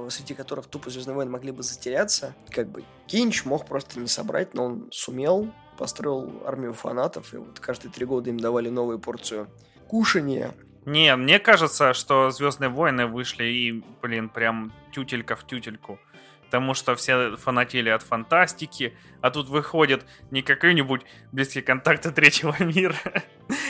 среди 0.09 0.33
которых 0.33 0.67
тупо 0.67 0.89
Звездные 0.89 1.15
войны 1.15 1.31
могли 1.31 1.51
бы 1.51 1.63
затеряться. 1.63 2.35
Как 2.49 2.69
бы 2.69 2.83
Кинч 3.07 3.45
мог 3.45 3.65
просто 3.65 3.99
не 3.99 4.07
собрать, 4.07 4.53
но 4.53 4.65
он 4.65 4.89
сумел, 4.91 5.49
построил 5.77 6.41
армию 6.45 6.73
фанатов, 6.73 7.33
и 7.33 7.37
вот 7.37 7.59
каждые 7.59 7.91
три 7.91 8.05
года 8.05 8.29
им 8.29 8.37
давали 8.37 8.69
новую 8.69 8.99
порцию 8.99 9.49
кушания. 9.87 10.53
Не, 10.87 11.17
мне 11.17 11.37
кажется, 11.37 11.93
что 11.93 12.31
Звездные 12.31 12.69
войны 12.69 13.07
вышли 13.07 13.43
и, 13.43 13.83
блин, 14.01 14.29
прям 14.29 14.71
тютелька 14.93 15.35
в 15.35 15.45
тютельку 15.45 15.99
потому 16.47 16.73
что 16.73 16.95
все 16.95 17.35
фанатели 17.35 17.89
от 17.89 18.03
фантастики, 18.03 18.97
а 19.19 19.31
тут 19.31 19.49
выходит 19.49 20.05
не 20.31 20.41
какой-нибудь 20.41 21.01
близкий 21.33 21.59
контакты 21.59 22.11
третьего 22.11 22.55
мира. 22.63 22.95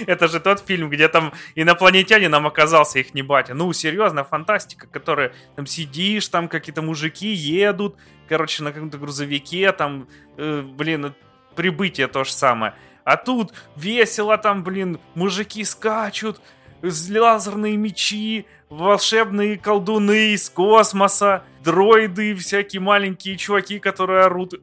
Это 0.05 0.27
же 0.27 0.39
тот 0.39 0.59
фильм, 0.59 0.91
где 0.91 1.07
там 1.07 1.33
инопланетянином 1.55 2.45
оказался 2.45 2.99
их 2.99 3.15
не 3.15 3.23
батя. 3.23 3.55
Ну, 3.55 3.73
серьезно, 3.73 4.23
фантастика, 4.23 4.85
которая 4.85 5.33
там 5.55 5.65
сидишь, 5.65 6.27
там 6.27 6.47
какие-то 6.47 6.83
мужики 6.83 7.29
едут, 7.29 7.97
короче, 8.29 8.61
на 8.61 8.71
каком-то 8.71 8.99
грузовике, 8.99 9.71
там, 9.71 10.07
э, 10.37 10.61
блин, 10.61 11.15
прибытие 11.55 12.05
то 12.07 12.23
же 12.23 12.31
самое. 12.31 12.75
А 13.03 13.17
тут 13.17 13.53
весело 13.75 14.37
там, 14.37 14.63
блин, 14.63 14.99
мужики 15.15 15.63
скачут, 15.63 16.41
лазерные 16.81 17.77
мечи, 17.77 18.45
волшебные 18.69 19.57
колдуны 19.57 20.33
из 20.33 20.49
космоса, 20.49 21.43
дроиды, 21.63 22.35
всякие 22.35 22.81
маленькие 22.81 23.37
чуваки, 23.37 23.79
которые 23.79 24.25
орут 24.25 24.53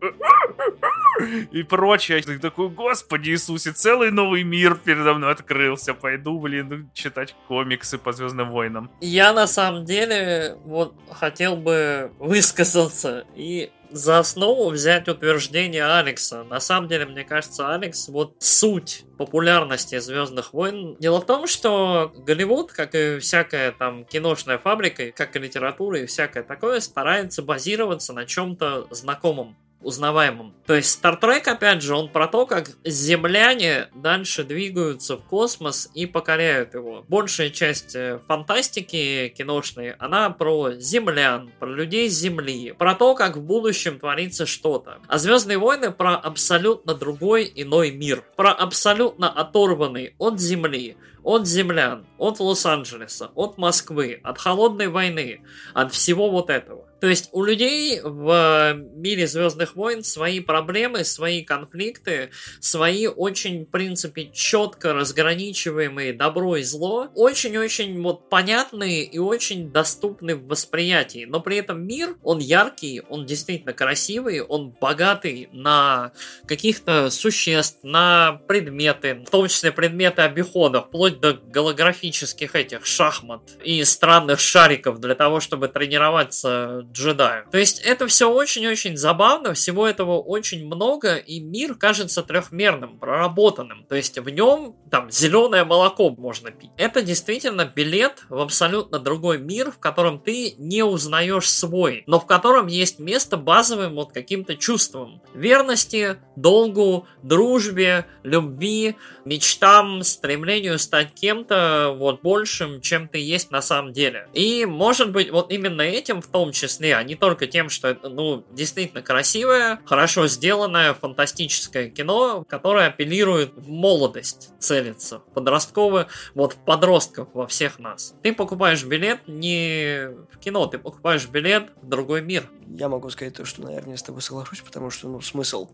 и 1.53 1.63
прочее. 1.63 2.23
Ты 2.23 2.39
такой, 2.39 2.69
господи 2.69 3.31
Иисусе, 3.31 3.73
целый 3.73 4.11
новый 4.11 4.43
мир 4.43 4.77
передо 4.77 5.15
мной 5.15 5.33
открылся. 5.33 5.95
Пойду, 5.95 6.39
блин, 6.39 6.91
читать 6.95 7.35
комиксы 7.49 7.99
по 7.99 8.13
Звездным 8.13 8.51
войнам. 8.51 8.91
Я 9.01 9.33
на 9.33 9.47
самом 9.47 9.85
деле 9.85 10.57
вот 10.65 10.95
хотел 11.11 11.57
бы 11.57 12.13
высказаться 12.19 13.27
и 13.35 13.71
за 13.91 14.19
основу 14.19 14.71
взять 14.71 15.09
утверждение 15.09 15.85
Алекса. 15.85 16.43
На 16.43 16.59
самом 16.59 16.89
деле, 16.89 17.07
мне 17.07 17.23
кажется, 17.23 17.73
Алекс, 17.73 18.09
вот 18.09 18.35
суть 18.41 19.05
популярности 19.19 19.99
Звездных 20.01 20.53
войн. 20.53 20.97
Дело 20.99 21.21
в 21.21 21.27
том, 21.27 21.47
что 21.47 22.13
Голливуд, 22.17 22.73
как 22.73 22.97
и 22.97 23.19
всякая 23.21 23.71
там 23.71 24.05
киношная 24.05 24.59
фабрика, 24.59 25.13
как 25.13 25.37
и 25.37 25.39
литература 25.39 26.01
и 26.01 26.07
всякое 26.07 26.43
такое, 26.43 26.81
старается 26.81 27.43
базироваться 27.43 28.13
на 28.13 28.27
чем-то 28.27 28.89
знакомом 28.91 29.57
узнаваемым. 29.85 30.55
То 30.67 30.75
есть 30.75 31.03
Star 31.03 31.21
Trek, 31.21 31.49
опять 31.49 31.83
же, 31.83 31.95
он 31.95 32.09
про 32.09 32.27
то, 32.27 32.47
как 32.47 32.71
земляне 32.85 33.89
дальше 33.95 34.45
двигаются 34.45 35.17
в 35.17 35.25
космос 35.25 35.91
и 35.95 36.07
покоряют 36.07 36.75
его. 36.75 37.05
Большая 37.09 37.51
часть 37.51 37.95
э, 37.95 38.21
фантастики 38.27 39.33
киношной, 39.37 39.93
она 39.93 40.31
про 40.31 40.73
землян, 40.73 41.51
про 41.59 41.69
людей 41.69 42.09
с 42.09 42.15
Земли, 42.15 42.75
про 42.77 42.95
то, 42.95 43.15
как 43.15 43.37
в 43.37 43.43
будущем 43.43 43.99
творится 43.99 44.47
что-то. 44.47 44.99
А 45.09 45.19
Звездные 45.19 45.59
войны 45.59 45.91
про 45.91 46.17
абсолютно 46.17 46.95
другой 46.95 47.51
иной 47.55 47.91
мир, 47.91 48.25
про 48.37 48.53
абсолютно 48.53 49.31
оторванный 49.31 50.15
от 50.19 50.41
Земли, 50.41 50.97
от 51.25 51.47
землян, 51.47 52.07
от 52.19 52.39
Лос-Анджелеса, 52.39 53.31
от 53.35 53.59
Москвы, 53.59 54.21
от 54.23 54.39
холодной 54.39 54.89
войны, 54.89 55.41
от 55.73 55.93
всего 55.93 56.31
вот 56.31 56.51
этого. 56.51 56.87
То 57.05 57.11
есть 57.11 57.29
у 57.33 57.45
людей 57.45 58.01
в 58.03 58.73
мире 58.95 59.27
Звездных 59.27 59.77
войн 59.77 60.03
свои 60.03 60.41
проблемы, 60.41 61.05
свои 61.05 61.43
конфликты, 61.43 62.31
свои 62.61 63.09
очень, 63.09 63.67
в 63.67 63.71
принципе, 63.71 64.31
четко 64.33 64.95
разграничиваемые 64.95 66.15
добро 66.15 66.57
и 66.57 66.63
зло, 66.63 67.09
очень-очень 67.15 68.01
вот 68.03 68.31
понятные 68.31 69.05
и 69.05 69.19
очень 69.19 69.71
доступны 69.71 70.35
в 70.35 70.47
восприятии. 70.47 71.27
Но 71.27 71.41
при 71.41 71.59
этом 71.59 71.87
мир, 71.87 72.17
он 72.23 72.39
яркий, 72.39 73.03
он 73.11 73.27
действительно 73.27 73.75
красивый, 73.75 74.41
он 74.41 74.71
богатый 74.71 75.51
на 75.53 76.13
каких-то 76.47 77.11
существ, 77.11 77.81
на 77.83 78.41
предметы, 78.49 79.25
в 79.27 79.31
том 79.31 79.47
числе 79.49 79.73
предметы 79.73 80.23
обихода, 80.23 80.81
вплоть 80.81 81.21
до 81.21 81.35
голографических 81.35 82.55
этих 82.55 82.87
шахмат 82.87 83.43
и 83.63 83.85
странных 83.85 84.41
шариков 84.41 85.01
для 85.01 85.15
того, 85.15 85.41
чтобы 85.41 85.69
тренироваться 85.69 86.81
джедаю. 86.95 87.47
То 87.51 87.59
есть 87.59 87.81
это 87.81 88.07
все 88.07 88.31
очень-очень 88.31 88.97
забавно, 88.97 89.55
всего 89.55 89.87
этого 89.87 90.21
очень 90.21 90.67
много, 90.67 91.17
и 91.17 91.41
мир 91.41 91.75
кажется 91.75 92.23
трехмерным, 92.23 92.99
проработанным. 92.99 93.85
То 93.89 93.97
есть 93.97 94.19
в 94.19 94.29
нем 94.29 94.77
там 94.91 95.11
зеленое 95.11 95.65
молоко 95.65 96.11
можно 96.11 96.51
пить. 96.51 96.71
Это 96.77 97.03
действительно 97.03 97.65
билет 97.65 98.25
в 98.29 98.39
абсолютно 98.41 98.99
другой 99.01 99.39
мир, 99.39 99.73
в 99.73 99.79
котором 99.79 100.21
ты 100.21 100.55
не 100.57 100.85
узнаешь 100.85 101.51
свой, 101.51 102.05
но 102.07 102.21
в 102.21 102.27
котором 102.27 102.69
есть 102.69 103.01
место 103.01 103.37
базовым 103.37 103.95
вот 103.95 104.13
каким-то 104.13 104.57
чувствам. 104.57 105.21
Верности, 105.35 106.17
долгу, 106.37 107.07
дружбе, 107.23 108.07
любви, 108.23 108.97
мечтам, 109.25 110.03
стремлению 110.03 110.79
стать 110.79 111.13
кем-то 111.15 111.95
вот 111.99 112.23
большим, 112.23 112.81
чем 112.81 113.09
ты 113.09 113.19
есть 113.19 113.51
на 113.51 113.63
самом 113.63 113.93
деле. 113.93 114.29
И 114.33 114.65
может 114.65 115.11
быть 115.11 115.31
вот 115.31 115.51
именно 115.51 115.83
этим 115.83 116.23
в 116.23 116.29
том 116.29 116.53
числе 116.53 116.74
числе, 116.75 116.97
а 116.97 117.03
не 117.03 117.15
только 117.15 117.47
тем, 117.47 117.69
что 117.69 117.89
это, 117.89 118.09
ну, 118.09 118.45
действительно 118.51 119.03
красивое, 119.03 119.81
хорошо 119.85 120.27
сделанное, 120.27 120.95
фантастическое 120.95 121.89
кино, 121.89 122.45
которое 122.49 122.89
апеллирует 122.89 123.53
в 123.55 123.69
молодость, 123.69 124.51
целится, 124.59 125.21
подростковое, 125.35 126.09
вот 126.35 126.55
подростков 126.55 127.29
во 127.33 127.47
всех 127.47 127.79
нас. 127.79 128.15
Ты 128.23 128.33
покупаешь 128.33 128.85
билет 128.85 129.21
не 129.27 130.09
в 130.33 130.39
кино, 130.39 130.67
ты 130.67 130.79
покупаешь 130.79 131.27
билет 131.29 131.71
в 131.83 131.89
другой 131.89 132.23
мир. 132.23 132.51
Я 132.67 132.89
могу 132.89 133.11
сказать 133.11 133.35
то, 133.35 133.45
что, 133.45 133.63
наверное, 133.63 133.93
я 133.93 133.97
с 133.99 134.03
тобой 134.03 134.23
соглашусь, 134.23 134.61
потому 134.61 134.91
что, 134.91 135.09
ну, 135.09 135.21
смысл 135.21 135.71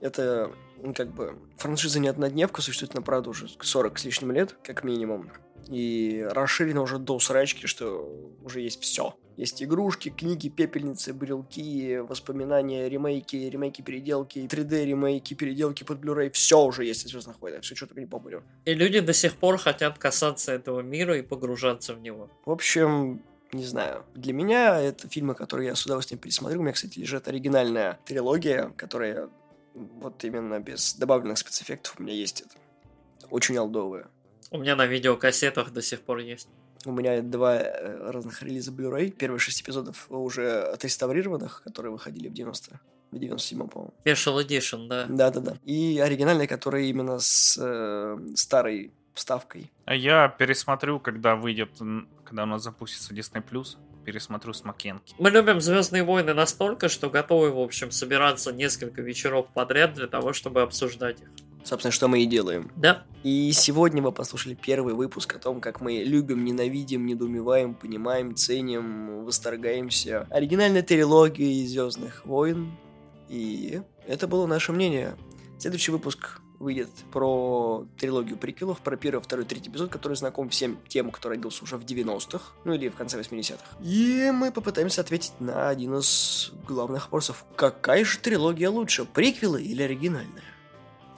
это 0.00 0.50
как 0.94 1.12
бы 1.12 1.38
франшиза 1.58 2.00
не 2.00 2.08
однодневка, 2.08 2.62
существует 2.62 2.94
на 2.94 3.02
правду 3.02 3.30
уже 3.30 3.48
40 3.60 3.98
с 3.98 4.04
лишним 4.04 4.32
лет, 4.32 4.56
как 4.62 4.82
минимум. 4.82 5.30
И 5.70 6.26
расширено 6.30 6.82
уже 6.82 6.98
до 6.98 7.18
срачки, 7.20 7.66
что 7.66 8.10
уже 8.42 8.60
есть 8.60 8.82
все. 8.82 9.14
Есть 9.36 9.62
игрушки, 9.62 10.10
книги, 10.10 10.48
пепельницы, 10.48 11.14
брелки, 11.14 11.98
воспоминания, 11.98 12.88
ремейки, 12.88 13.36
ремейки, 13.36 13.80
переделки, 13.80 14.40
3D 14.40 14.84
ремейки, 14.84 15.34
переделки 15.34 15.84
под 15.84 16.04
Blu-ray. 16.04 16.30
Все 16.32 16.62
уже 16.62 16.84
есть 16.84 17.06
из 17.06 17.10
Звездных 17.12 17.40
войн, 17.40 17.62
все, 17.62 17.74
что 17.76 17.86
только 17.86 18.00
не 18.00 18.06
помню. 18.06 18.42
И 18.64 18.74
люди 18.74 19.00
до 19.00 19.12
сих 19.12 19.36
пор 19.36 19.58
хотят 19.58 19.96
касаться 19.96 20.52
этого 20.52 20.80
мира 20.80 21.16
и 21.16 21.22
погружаться 21.22 21.94
в 21.94 22.00
него. 22.00 22.28
В 22.44 22.50
общем, 22.50 23.22
не 23.52 23.64
знаю. 23.64 24.04
Для 24.14 24.32
меня 24.32 24.80
это 24.80 25.08
фильмы, 25.08 25.34
которые 25.34 25.68
я 25.68 25.74
с 25.74 25.86
удовольствием 25.86 26.20
пересмотрю. 26.20 26.60
У 26.60 26.62
меня, 26.62 26.72
кстати, 26.72 26.98
лежит 26.98 27.26
оригинальная 27.28 27.98
трилогия, 28.04 28.72
которая 28.76 29.30
вот 29.74 30.24
именно 30.24 30.60
без 30.60 30.94
добавленных 30.94 31.38
спецэффектов 31.38 31.94
у 31.98 32.02
меня 32.02 32.14
есть 32.14 32.42
это. 32.42 32.56
Очень 33.30 33.56
олдовая. 33.56 34.08
У 34.50 34.58
меня 34.58 34.74
на 34.74 34.86
видеокассетах 34.86 35.72
до 35.72 35.80
сих 35.80 36.00
пор 36.00 36.18
есть. 36.18 36.48
У 36.84 36.92
меня 36.92 37.22
два 37.22 37.56
э, 37.56 38.10
разных 38.10 38.42
релиза 38.42 38.72
Blu-ray. 38.72 39.10
Первые 39.10 39.38
шесть 39.38 39.62
эпизодов 39.62 40.06
уже 40.10 40.62
отреставрированных, 40.62 41.62
которые 41.62 41.92
выходили 41.92 42.28
в 42.28 42.32
90 42.32 42.80
в 43.10 43.16
97-м, 43.16 43.68
по-моему. 43.68 43.94
Special 44.04 44.44
Edition, 44.44 44.88
да. 44.88 45.06
Да-да-да. 45.08 45.56
И 45.64 45.98
оригинальные, 45.98 46.48
которые 46.48 46.90
именно 46.90 47.18
с 47.18 47.58
э, 47.60 48.18
старой 48.34 48.92
вставкой. 49.14 49.70
А 49.84 49.94
я 49.94 50.28
пересмотрю, 50.28 51.00
когда 51.00 51.36
выйдет, 51.36 51.70
когда 52.24 52.44
у 52.44 52.46
нас 52.46 52.62
запустится 52.62 53.12
Disney+, 53.12 53.42
пересмотрю 54.04 54.52
с 54.52 54.64
Макенки. 54.64 55.14
Мы 55.18 55.30
любим 55.30 55.60
Звездные 55.60 56.04
войны 56.04 56.34
настолько, 56.34 56.88
что 56.88 57.10
готовы, 57.10 57.50
в 57.50 57.58
общем, 57.58 57.90
собираться 57.90 58.52
несколько 58.52 59.02
вечеров 59.02 59.48
подряд 59.52 59.94
для 59.94 60.06
того, 60.06 60.32
чтобы 60.32 60.62
обсуждать 60.62 61.20
их. 61.20 61.28
Собственно, 61.64 61.92
что 61.92 62.08
мы 62.08 62.22
и 62.22 62.26
делаем. 62.26 62.70
Да. 62.76 63.04
И 63.22 63.52
сегодня 63.52 64.02
вы 64.02 64.12
послушали 64.12 64.54
первый 64.54 64.94
выпуск 64.94 65.36
о 65.36 65.38
том, 65.38 65.60
как 65.60 65.80
мы 65.82 65.98
любим, 66.04 66.42
ненавидим, 66.44 67.04
недоумеваем, 67.04 67.74
понимаем, 67.74 68.34
ценим, 68.34 69.24
восторгаемся 69.24 70.26
оригинальной 70.30 70.82
трилогией 70.82 71.66
Звездных 71.66 72.24
войн. 72.24 72.72
И 73.28 73.82
это 74.06 74.26
было 74.26 74.46
наше 74.46 74.72
мнение. 74.72 75.16
Следующий 75.58 75.92
выпуск 75.92 76.40
выйдет 76.58 76.90
про 77.12 77.86
трилогию 77.98 78.38
приквелов, 78.38 78.78
про 78.80 78.96
первый, 78.96 79.20
второй, 79.22 79.44
третий 79.44 79.70
эпизод, 79.70 79.90
который 79.90 80.14
знаком 80.14 80.48
всем 80.48 80.78
тем, 80.88 81.10
кто 81.10 81.28
родился 81.28 81.64
уже 81.64 81.76
в 81.76 81.84
90-х, 81.84 82.52
ну 82.64 82.72
или 82.72 82.88
в 82.88 82.94
конце 82.94 83.18
80-х. 83.20 83.64
И 83.82 84.30
мы 84.32 84.50
попытаемся 84.50 85.02
ответить 85.02 85.32
на 85.40 85.68
один 85.68 85.96
из 85.96 86.52
главных 86.66 87.04
вопросов. 87.04 87.44
Какая 87.56 88.04
же 88.04 88.18
трилогия 88.18 88.70
лучше, 88.70 89.04
приквелы 89.04 89.62
или 89.62 89.82
оригинальная? 89.82 90.44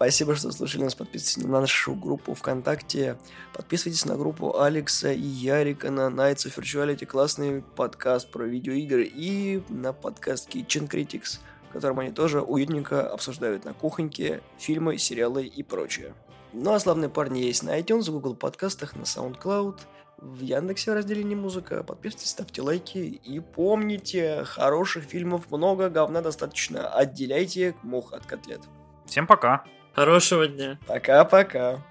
Спасибо, 0.02 0.34
что 0.34 0.50
слушали 0.50 0.82
нас. 0.82 0.96
Подписывайтесь 0.96 1.36
на 1.44 1.60
нашу 1.60 1.94
группу 1.94 2.34
ВКонтакте. 2.34 3.16
Подписывайтесь 3.54 4.04
на 4.04 4.16
группу 4.16 4.58
Алекса 4.58 5.12
и 5.12 5.20
Ярика 5.20 5.92
на 5.92 6.08
Nights 6.08 6.48
of 6.48 6.56
Virtuality. 6.56 7.06
Классный 7.06 7.62
подкаст 7.62 8.28
про 8.32 8.42
видеоигры. 8.42 9.04
И 9.04 9.62
на 9.68 9.92
подкаст 9.92 10.52
Kitchen 10.52 10.90
Critics, 10.90 11.38
в 11.70 11.74
котором 11.74 12.00
они 12.00 12.10
тоже 12.10 12.40
уютненько 12.42 13.08
обсуждают 13.08 13.64
на 13.64 13.74
кухоньке 13.74 14.42
фильмы, 14.58 14.98
сериалы 14.98 15.46
и 15.46 15.62
прочее. 15.62 16.14
Ну 16.52 16.72
а 16.72 16.80
славные 16.80 17.08
парни 17.08 17.38
есть 17.38 17.62
на 17.62 17.78
iTunes, 17.78 18.10
в 18.10 18.10
Google 18.10 18.34
подкастах, 18.34 18.96
на 18.96 19.02
SoundCloud, 19.02 19.78
в 20.18 20.40
Яндексе 20.40 20.90
в 20.90 20.94
разделе 20.94 21.22
«Не 21.22 21.36
музыка». 21.36 21.84
Подписывайтесь, 21.84 22.30
ставьте 22.30 22.60
лайки 22.60 22.98
и 22.98 23.38
помните, 23.38 24.42
хороших 24.46 25.04
фильмов 25.04 25.48
много, 25.52 25.88
говна 25.90 26.22
достаточно. 26.22 26.88
Отделяйте 26.88 27.76
мух 27.84 28.12
от 28.12 28.26
котлет. 28.26 28.62
Всем 29.06 29.28
пока! 29.28 29.64
Хорошего 29.94 30.46
дня. 30.48 30.78
Пока-пока. 30.86 31.82